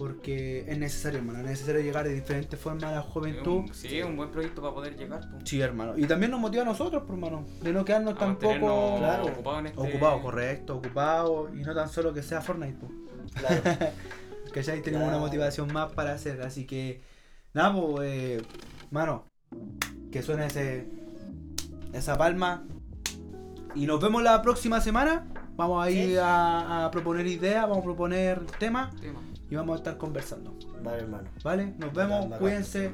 porque 0.00 0.64
es 0.66 0.78
necesario, 0.78 1.18
hermano. 1.18 1.40
Es 1.40 1.44
necesario 1.44 1.82
llegar 1.82 2.08
de 2.08 2.14
diferentes 2.14 2.58
formas 2.58 2.84
a 2.84 2.92
la 2.92 3.02
juventud. 3.02 3.64
Sí, 3.70 3.98
es 3.98 4.06
un 4.06 4.16
buen 4.16 4.30
proyecto 4.30 4.62
para 4.62 4.72
poder 4.72 4.96
llegar. 4.96 5.28
pues. 5.30 5.42
Sí, 5.46 5.60
hermano. 5.60 5.92
Y 5.98 6.06
también 6.06 6.30
nos 6.30 6.40
motiva 6.40 6.62
a 6.62 6.64
nosotros, 6.64 7.02
pues, 7.06 7.18
hermano. 7.18 7.44
De 7.60 7.70
no 7.70 7.84
quedarnos 7.84 8.14
A 8.14 8.18
tampoco 8.18 8.96
claro, 8.96 9.26
ocupados 9.26 9.60
en 9.60 9.66
este... 9.66 9.78
ocupados, 9.78 10.22
correcto, 10.22 10.76
ocupados. 10.78 11.50
Y 11.54 11.58
no 11.58 11.74
tan 11.74 11.90
solo 11.90 12.14
que 12.14 12.22
sea 12.22 12.40
Fortnite, 12.40 12.78
pues. 12.80 12.92
Claro. 13.34 13.62
Que 14.54 14.64
ya 14.64 14.72
ahí 14.72 14.80
tenemos 14.80 15.06
una 15.06 15.18
motivación 15.18 15.72
más 15.72 15.92
para 15.92 16.12
hacer. 16.12 16.40
Así 16.40 16.66
que, 16.66 17.02
nada, 17.52 17.72
pues, 17.72 18.10
eh, 18.10 18.42
mano, 18.90 19.26
que 20.10 20.22
suene 20.22 20.46
ese, 20.46 20.88
esa 21.92 22.16
palma. 22.16 22.64
Y 23.74 23.84
nos 23.86 24.00
vemos 24.00 24.22
la 24.22 24.40
próxima 24.40 24.80
semana. 24.80 25.26
Vamos 25.56 25.84
a 25.84 25.90
ir 25.90 26.18
a, 26.18 26.86
a 26.86 26.90
proponer 26.90 27.26
ideas, 27.26 27.62
vamos 27.62 27.78
a 27.78 27.82
proponer 27.82 28.40
temas 28.58 28.98
tema. 28.98 29.20
Y 29.50 29.56
vamos 29.56 29.74
a 29.74 29.78
estar 29.78 29.98
conversando. 29.98 30.56
Vale, 30.82 31.02
hermano. 31.02 31.28
¿Vale? 31.42 31.74
Nos 31.78 31.92
vemos, 31.92 32.26
cuídense. 32.38 32.92